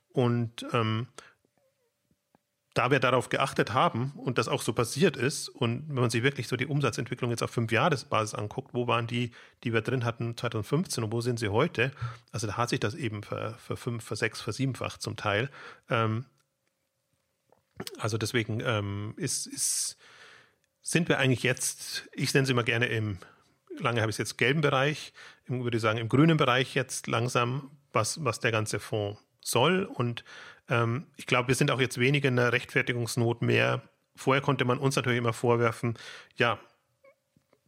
und 0.09 0.65
ähm, 0.73 1.07
da 2.73 2.89
wir 2.89 2.99
darauf 2.99 3.29
geachtet 3.29 3.73
haben 3.73 4.13
und 4.15 4.37
das 4.37 4.47
auch 4.47 4.61
so 4.61 4.71
passiert 4.71 5.17
ist 5.17 5.49
und 5.49 5.89
wenn 5.89 5.95
man 5.95 6.09
sich 6.09 6.23
wirklich 6.23 6.47
so 6.47 6.55
die 6.55 6.67
Umsatzentwicklung 6.67 7.29
jetzt 7.29 7.43
auf 7.43 7.51
fünf 7.51 7.71
Jahresbasis 7.71 8.33
anguckt, 8.33 8.73
wo 8.73 8.87
waren 8.87 9.07
die, 9.07 9.31
die 9.63 9.73
wir 9.73 9.81
drin 9.81 10.05
hatten 10.05 10.37
2015 10.37 11.03
und 11.03 11.11
wo 11.11 11.19
sind 11.19 11.37
sie 11.37 11.49
heute? 11.49 11.91
Also 12.31 12.47
da 12.47 12.55
hat 12.55 12.69
sich 12.69 12.79
das 12.79 12.95
eben 12.95 13.23
für, 13.23 13.55
für 13.57 13.75
fünf, 13.75 14.03
für 14.05 14.15
sechs, 14.15 14.39
für 14.39 14.53
siebenfach 14.53 14.97
zum 14.97 15.17
Teil. 15.17 15.49
Ähm, 15.89 16.25
also 17.97 18.17
deswegen 18.17 18.61
ähm, 18.61 19.15
ist, 19.17 19.47
ist, 19.47 19.97
sind 20.81 21.09
wir 21.09 21.19
eigentlich 21.19 21.43
jetzt, 21.43 22.07
ich 22.13 22.33
nenne 22.33 22.45
sie 22.45 22.53
immer 22.53 22.63
gerne 22.63 22.85
im, 22.85 23.17
lange 23.79 23.99
habe 23.99 24.09
ich 24.09 24.15
es 24.15 24.19
jetzt 24.19 24.37
gelben 24.37 24.61
Bereich, 24.61 25.11
im, 25.45 25.63
würde 25.63 25.75
ich 25.75 25.81
sagen 25.81 25.97
im 25.97 26.07
grünen 26.07 26.37
Bereich 26.37 26.73
jetzt 26.73 27.07
langsam, 27.07 27.71
was, 27.91 28.23
was 28.23 28.39
der 28.39 28.51
ganze 28.51 28.79
Fonds 28.79 29.21
soll 29.41 29.83
und 29.83 30.23
ähm, 30.71 31.05
ich 31.17 31.27
glaube, 31.27 31.49
wir 31.49 31.55
sind 31.55 31.69
auch 31.69 31.81
jetzt 31.81 31.99
weniger 31.99 32.29
in 32.29 32.37
der 32.37 32.53
Rechtfertigungsnot 32.53 33.41
mehr. 33.41 33.81
Vorher 34.15 34.41
konnte 34.41 34.65
man 34.65 34.79
uns 34.79 34.95
natürlich 34.95 35.19
immer 35.19 35.33
vorwerfen, 35.33 35.97
ja, 36.37 36.57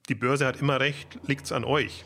die 0.09 0.15
Börse 0.15 0.45
hat 0.45 0.59
immer 0.59 0.79
recht, 0.79 1.19
liegt 1.27 1.45
es 1.45 1.51
an 1.51 1.63
euch. 1.63 2.03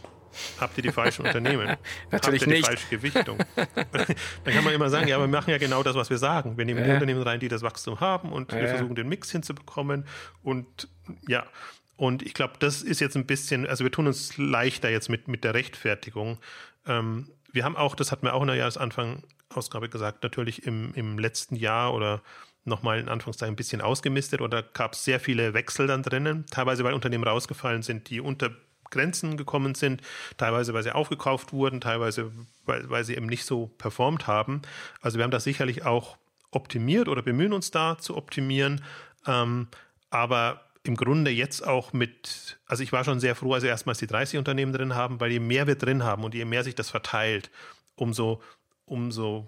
Habt 0.59 0.77
ihr 0.77 0.83
die 0.83 0.91
falschen 0.91 1.25
Unternehmen? 1.25 1.77
Natürlich 2.11 2.41
Habt 2.41 2.51
ihr 2.51 2.53
nicht. 2.53 2.67
die 2.67 2.69
falsche 2.69 2.87
Gewichtung? 2.89 3.39
Dann 3.55 4.53
kann 4.53 4.63
man 4.63 4.73
immer 4.73 4.89
sagen, 4.89 5.07
ja, 5.07 5.19
wir 5.19 5.27
machen 5.27 5.49
ja 5.49 5.57
genau 5.57 5.81
das, 5.81 5.95
was 5.95 6.09
wir 6.09 6.17
sagen. 6.17 6.57
Wir 6.57 6.65
nehmen 6.65 6.81
ja. 6.81 6.85
die 6.85 6.91
Unternehmen 6.91 7.23
rein, 7.23 7.39
die 7.39 7.47
das 7.47 7.63
Wachstum 7.63 7.99
haben 7.99 8.31
und 8.31 8.51
ja. 8.51 8.59
wir 8.59 8.67
versuchen 8.67 8.93
den 8.93 9.07
Mix 9.07 9.31
hinzubekommen. 9.31 10.05
Und 10.43 10.89
ja, 11.27 11.47
und 11.95 12.21
ich 12.21 12.35
glaube, 12.35 12.53
das 12.59 12.83
ist 12.83 12.99
jetzt 12.99 13.15
ein 13.15 13.25
bisschen, 13.25 13.65
also 13.65 13.83
wir 13.83 13.91
tun 13.91 14.05
uns 14.05 14.37
leichter 14.37 14.89
jetzt 14.89 15.09
mit, 15.09 15.27
mit 15.27 15.43
der 15.43 15.55
Rechtfertigung. 15.55 16.37
Ähm, 16.85 17.31
wir 17.51 17.63
haben 17.63 17.75
auch, 17.75 17.95
das 17.95 18.11
hatten 18.11 18.27
wir 18.27 18.35
auch 18.35 18.41
in 18.41 18.47
der 18.47 18.57
Jahresanfang 18.57 19.23
Ausgabe 19.53 19.89
gesagt, 19.89 20.23
natürlich 20.23 20.65
im, 20.65 20.93
im 20.93 21.17
letzten 21.19 21.55
Jahr 21.55 21.93
oder 21.93 22.21
nochmal 22.65 22.99
in 22.99 23.09
Anführungszeichen 23.09 23.53
ein 23.53 23.57
bisschen 23.57 23.81
ausgemistet 23.81 24.41
oder 24.41 24.61
gab 24.61 24.93
es 24.93 25.03
sehr 25.03 25.19
viele 25.19 25.53
Wechsel 25.53 25.87
dann 25.87 26.03
drinnen, 26.03 26.45
teilweise 26.51 26.83
weil 26.83 26.93
Unternehmen 26.93 27.23
rausgefallen 27.23 27.81
sind, 27.81 28.09
die 28.09 28.19
unter 28.19 28.51
Grenzen 28.89 29.37
gekommen 29.37 29.75
sind, 29.75 30.01
teilweise 30.37 30.73
weil 30.73 30.83
sie 30.83 30.93
aufgekauft 30.93 31.53
wurden, 31.53 31.81
teilweise 31.81 32.31
weil, 32.65 32.89
weil 32.89 33.03
sie 33.03 33.15
eben 33.15 33.25
nicht 33.25 33.45
so 33.45 33.67
performt 33.77 34.27
haben. 34.27 34.61
Also 35.01 35.17
wir 35.17 35.23
haben 35.23 35.31
das 35.31 35.43
sicherlich 35.43 35.85
auch 35.85 36.17
optimiert 36.51 37.07
oder 37.07 37.21
bemühen 37.21 37.53
uns 37.53 37.71
da 37.71 37.97
zu 37.97 38.15
optimieren, 38.15 38.83
ähm, 39.25 39.67
aber 40.09 40.61
im 40.83 40.95
Grunde 40.95 41.31
jetzt 41.31 41.67
auch 41.67 41.91
mit, 41.91 42.57
also 42.65 42.81
ich 42.81 42.93
war 42.93 43.03
schon 43.03 43.19
sehr 43.19 43.35
froh, 43.35 43.53
als 43.53 43.63
wir 43.63 43.69
erstmals 43.69 43.99
die 43.99 44.07
30 44.07 44.37
Unternehmen 44.37 44.71
drin 44.71 44.95
haben, 44.95 45.19
weil 45.19 45.31
je 45.31 45.39
mehr 45.39 45.67
wir 45.67 45.75
drin 45.75 46.03
haben 46.03 46.23
und 46.23 46.33
je 46.33 46.45
mehr 46.45 46.63
sich 46.63 46.75
das 46.75 46.89
verteilt, 46.89 47.51
umso 47.95 48.41
umso 48.87 49.47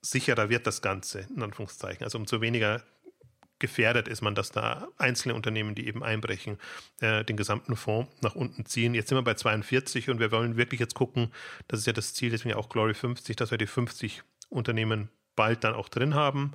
sicherer 0.00 0.48
wird 0.48 0.66
das 0.66 0.82
Ganze, 0.82 1.26
in 1.34 1.42
Anführungszeichen. 1.42 2.02
Also 2.02 2.18
umso 2.18 2.40
weniger 2.40 2.82
gefährdet 3.58 4.08
ist 4.08 4.22
man, 4.22 4.34
dass 4.34 4.50
da 4.50 4.88
einzelne 4.98 5.34
Unternehmen, 5.34 5.74
die 5.74 5.86
eben 5.86 6.02
einbrechen, 6.02 6.58
äh, 7.00 7.24
den 7.24 7.36
gesamten 7.36 7.76
Fonds 7.76 8.10
nach 8.20 8.34
unten 8.34 8.66
ziehen. 8.66 8.94
Jetzt 8.94 9.08
sind 9.08 9.18
wir 9.18 9.22
bei 9.22 9.34
42 9.34 10.10
und 10.10 10.20
wir 10.20 10.30
wollen 10.30 10.56
wirklich 10.56 10.80
jetzt 10.80 10.94
gucken, 10.94 11.32
das 11.66 11.80
ist 11.80 11.86
ja 11.86 11.92
das 11.92 12.14
Ziel, 12.14 12.30
deswegen 12.30 12.54
auch 12.54 12.68
Glory 12.68 12.94
50, 12.94 13.36
dass 13.36 13.50
wir 13.50 13.58
die 13.58 13.66
50 13.66 14.22
Unternehmen 14.48 15.08
bald 15.34 15.64
dann 15.64 15.74
auch 15.74 15.88
drin 15.88 16.14
haben. 16.14 16.52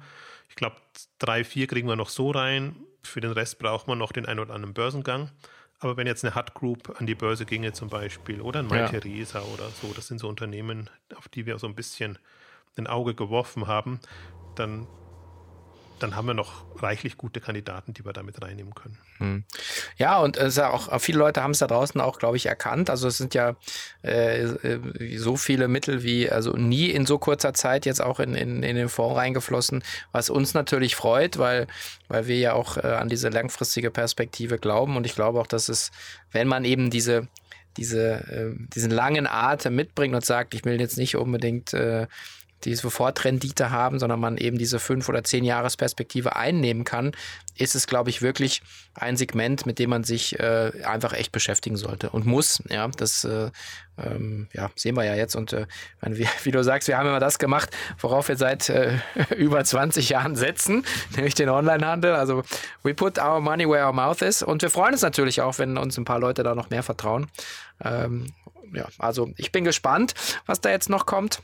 Ich 0.50 0.56
glaube, 0.56 0.78
drei, 1.20 1.44
vier 1.44 1.68
kriegen 1.68 1.88
wir 1.88 1.96
noch 1.96 2.10
so 2.10 2.32
rein. 2.32 2.76
Für 3.02 3.22
den 3.22 3.32
Rest 3.32 3.60
braucht 3.60 3.88
man 3.88 3.98
noch 3.98 4.14
den 4.14 4.26
einen 4.26 4.40
oder 4.40 4.54
anderen 4.54 4.74
Börsengang. 4.74 5.30
Aber 5.84 5.98
wenn 5.98 6.08
jetzt 6.08 6.24
eine 6.24 6.34
Hut 6.34 6.54
Group 6.54 6.96
an 7.00 7.06
die 7.06 7.16
Börse 7.16 7.46
ginge 7.46 7.74
zum 7.74 7.90
Beispiel 7.90 8.40
oder 8.40 8.60
ein 8.60 8.68
My 8.68 8.86
Theresa 8.86 9.42
oder 9.42 9.70
so, 9.70 9.92
das 9.94 10.08
sind 10.08 10.20
so 10.20 10.30
Unternehmen, 10.30 10.90
auf 11.16 11.28
die 11.28 11.46
wir 11.46 11.60
so 11.60 11.68
ein 11.68 11.76
bisschen 11.76 12.18
ein 12.78 12.88
Auge 12.88 13.14
geworfen 13.14 13.68
haben, 13.68 14.00
dann 14.56 14.88
dann 16.00 16.16
haben 16.16 16.28
wir 16.28 16.34
noch 16.34 16.66
reichlich 16.82 17.18
gute 17.18 17.40
Kandidaten, 17.40 17.94
die 17.94 18.06
wir 18.06 18.14
damit 18.14 18.42
reinnehmen 18.42 18.74
können. 18.74 18.98
Hm. 19.20 19.44
Ja, 19.98 20.20
und 20.20 20.38
es 20.38 20.56
ja 20.56 20.70
auch 20.70 21.00
viele 21.00 21.20
Leute 21.20 21.42
haben 21.42 21.52
es 21.52 21.60
da 21.60 21.68
draußen 21.68 22.00
auch, 22.02 22.20
glaube 22.20 22.38
ich, 22.38 22.46
erkannt. 22.46 22.90
Also 22.90 23.08
es 23.08 23.18
sind 23.18 23.34
ja 23.34 23.56
äh, 24.02 24.48
so 25.18 25.38
viele 25.38 25.68
Mittel 25.68 26.04
wie 26.04 26.30
also 26.30 26.54
nie 26.54 26.90
in 26.90 27.06
so 27.06 27.18
kurzer 27.18 27.54
Zeit 27.54 27.86
jetzt 27.86 28.02
auch 28.02 28.20
in, 28.20 28.36
in, 28.36 28.64
in 28.64 28.76
den 28.76 28.90
Fonds 28.90 29.18
reingeflossen, 29.18 29.84
was 30.12 30.30
uns 30.30 30.54
natürlich 30.54 30.96
freut, 30.96 31.38
weil, 31.38 31.68
weil 32.08 32.28
wir 32.28 32.38
ja 32.38 32.54
auch 32.54 32.78
äh, 32.78 32.82
an 32.82 33.10
diese 33.10 33.30
langfristige 33.30 33.92
Perspektive 33.92 34.58
glauben. 34.58 34.98
Und 34.98 35.06
ich 35.06 35.16
glaube 35.16 35.40
auch, 35.40 35.48
dass 35.48 35.70
es, 35.70 35.92
wenn 36.32 36.48
man 36.48 36.66
eben 36.66 36.90
diese 36.90 37.28
diese, 37.78 38.14
äh, 38.30 38.54
diesen 38.76 38.92
langen 38.92 39.26
Atem 39.26 39.76
mitbringt 39.76 40.14
und 40.14 40.24
sagt, 40.24 40.54
ich 40.54 40.64
will 40.64 40.80
jetzt 40.80 40.98
nicht 40.98 41.16
unbedingt 41.16 41.74
äh, 41.74 42.08
die 42.66 42.76
Sofortrendite 42.76 43.72
haben, 43.72 44.00
sondern 44.00 44.20
man 44.20 44.38
eben 44.38 44.58
diese 44.58 44.80
fünf 44.80 45.10
oder 45.10 45.24
zehn 45.24 45.44
Jahresperspektive 45.44 46.36
einnehmen 46.36 46.84
kann, 46.84 47.12
ist 47.58 47.76
es, 47.76 47.88
glaube 47.88 48.10
ich, 48.10 48.22
wirklich 48.22 48.62
ein 48.96 49.18
Segment, 49.18 49.66
mit 49.66 49.80
dem 49.80 49.90
man 49.90 50.04
sich 50.04 50.40
äh, 50.40 50.72
einfach 50.84 51.14
echt 51.14 51.32
beschäftigen 51.32 51.78
sollte 51.78 52.10
und 52.10 52.26
muss. 52.26 52.64
Ja, 52.70 52.88
das 52.88 53.24
äh, 53.24 53.52
ähm, 53.98 54.48
ja, 54.54 54.72
sehen 54.76 54.96
wir 54.96 55.04
ja 55.04 55.16
jetzt. 55.16 55.36
Und 55.36 55.54
äh, 55.54 55.68
wie, 56.02 56.28
wie, 56.44 56.52
du 56.52 56.64
sagst, 56.64 56.88
wir 56.88 56.98
haben 56.98 57.08
immer 57.08 57.20
das 57.20 57.40
gemacht, 57.40 57.70
worauf 58.00 58.28
wir 58.28 58.38
seit 58.38 58.70
äh, 58.70 58.98
über 59.38 59.64
20 59.64 60.10
Jahren 60.10 60.36
setzen, 60.36 60.84
nämlich 61.16 61.36
den 61.36 61.50
Onlinehandel. 61.50 62.16
Also 62.16 62.44
we 62.82 62.94
put 62.94 63.20
our 63.20 63.40
money 63.40 63.68
where 63.68 63.86
our 63.86 63.94
mouth 63.94 64.22
is. 64.22 64.42
Und 64.42 64.62
wir 64.62 64.70
freuen 64.70 64.94
uns 64.94 65.02
natürlich 65.02 65.42
auch, 65.42 65.60
wenn 65.60 65.78
uns 65.78 65.98
ein 65.98 66.06
paar 66.06 66.20
Leute 66.20 66.44
da 66.44 66.56
noch 66.56 66.70
mehr 66.70 66.84
vertrauen. 66.84 67.28
Ähm, 67.84 68.34
ja, 68.74 68.88
also 68.98 69.32
ich 69.38 69.52
bin 69.52 69.64
gespannt, 69.64 70.14
was 70.46 70.62
da 70.62 70.70
jetzt 70.70 70.90
noch 70.90 71.06
kommt. 71.06 71.42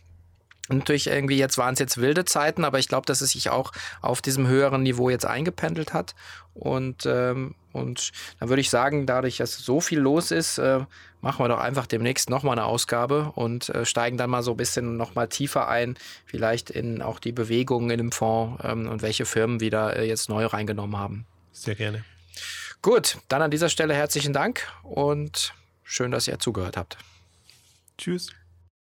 Natürlich 0.69 1.07
irgendwie, 1.07 1.37
jetzt 1.37 1.57
waren 1.57 1.73
es 1.73 1.79
jetzt 1.79 1.97
wilde 1.97 2.25
Zeiten, 2.25 2.63
aber 2.63 2.79
ich 2.79 2.87
glaube, 2.87 3.05
dass 3.05 3.21
es 3.21 3.31
sich 3.31 3.49
auch 3.49 3.71
auf 4.01 4.21
diesem 4.21 4.47
höheren 4.47 4.83
Niveau 4.83 5.09
jetzt 5.09 5.25
eingependelt 5.25 5.93
hat. 5.93 6.13
Und, 6.53 7.05
ähm, 7.05 7.55
und 7.71 8.11
dann 8.39 8.49
würde 8.49 8.61
ich 8.61 8.69
sagen, 8.69 9.05
dadurch, 9.05 9.37
dass 9.37 9.57
so 9.57 9.81
viel 9.81 9.99
los 9.99 10.31
ist, 10.31 10.57
äh, 10.57 10.81
machen 11.21 11.43
wir 11.43 11.49
doch 11.49 11.59
einfach 11.59 11.87
demnächst 11.87 12.29
nochmal 12.29 12.57
eine 12.57 12.65
Ausgabe 12.65 13.31
und 13.35 13.69
äh, 13.69 13.85
steigen 13.85 14.17
dann 14.17 14.29
mal 14.29 14.43
so 14.43 14.51
ein 14.51 14.57
bisschen 14.57 14.97
nochmal 14.97 15.27
tiefer 15.27 15.67
ein, 15.67 15.97
vielleicht 16.25 16.69
in 16.69 17.01
auch 17.01 17.19
die 17.19 17.31
Bewegungen 17.31 17.89
in 17.89 17.97
dem 17.97 18.11
Fonds 18.11 18.61
ähm, 18.63 18.87
und 18.87 19.01
welche 19.01 19.25
Firmen 19.25 19.59
wieder 19.59 19.95
äh, 19.95 20.07
jetzt 20.07 20.29
neu 20.29 20.45
reingenommen 20.45 20.97
haben. 20.97 21.25
Sehr 21.51 21.75
gerne. 21.75 22.03
Gut, 22.81 23.17
dann 23.27 23.41
an 23.41 23.51
dieser 23.51 23.69
Stelle 23.69 23.93
herzlichen 23.93 24.33
Dank 24.33 24.67
und 24.83 25.53
schön, 25.83 26.11
dass 26.11 26.27
ihr 26.27 26.39
zugehört 26.39 26.77
habt. 26.77 26.97
Tschüss. 27.97 28.29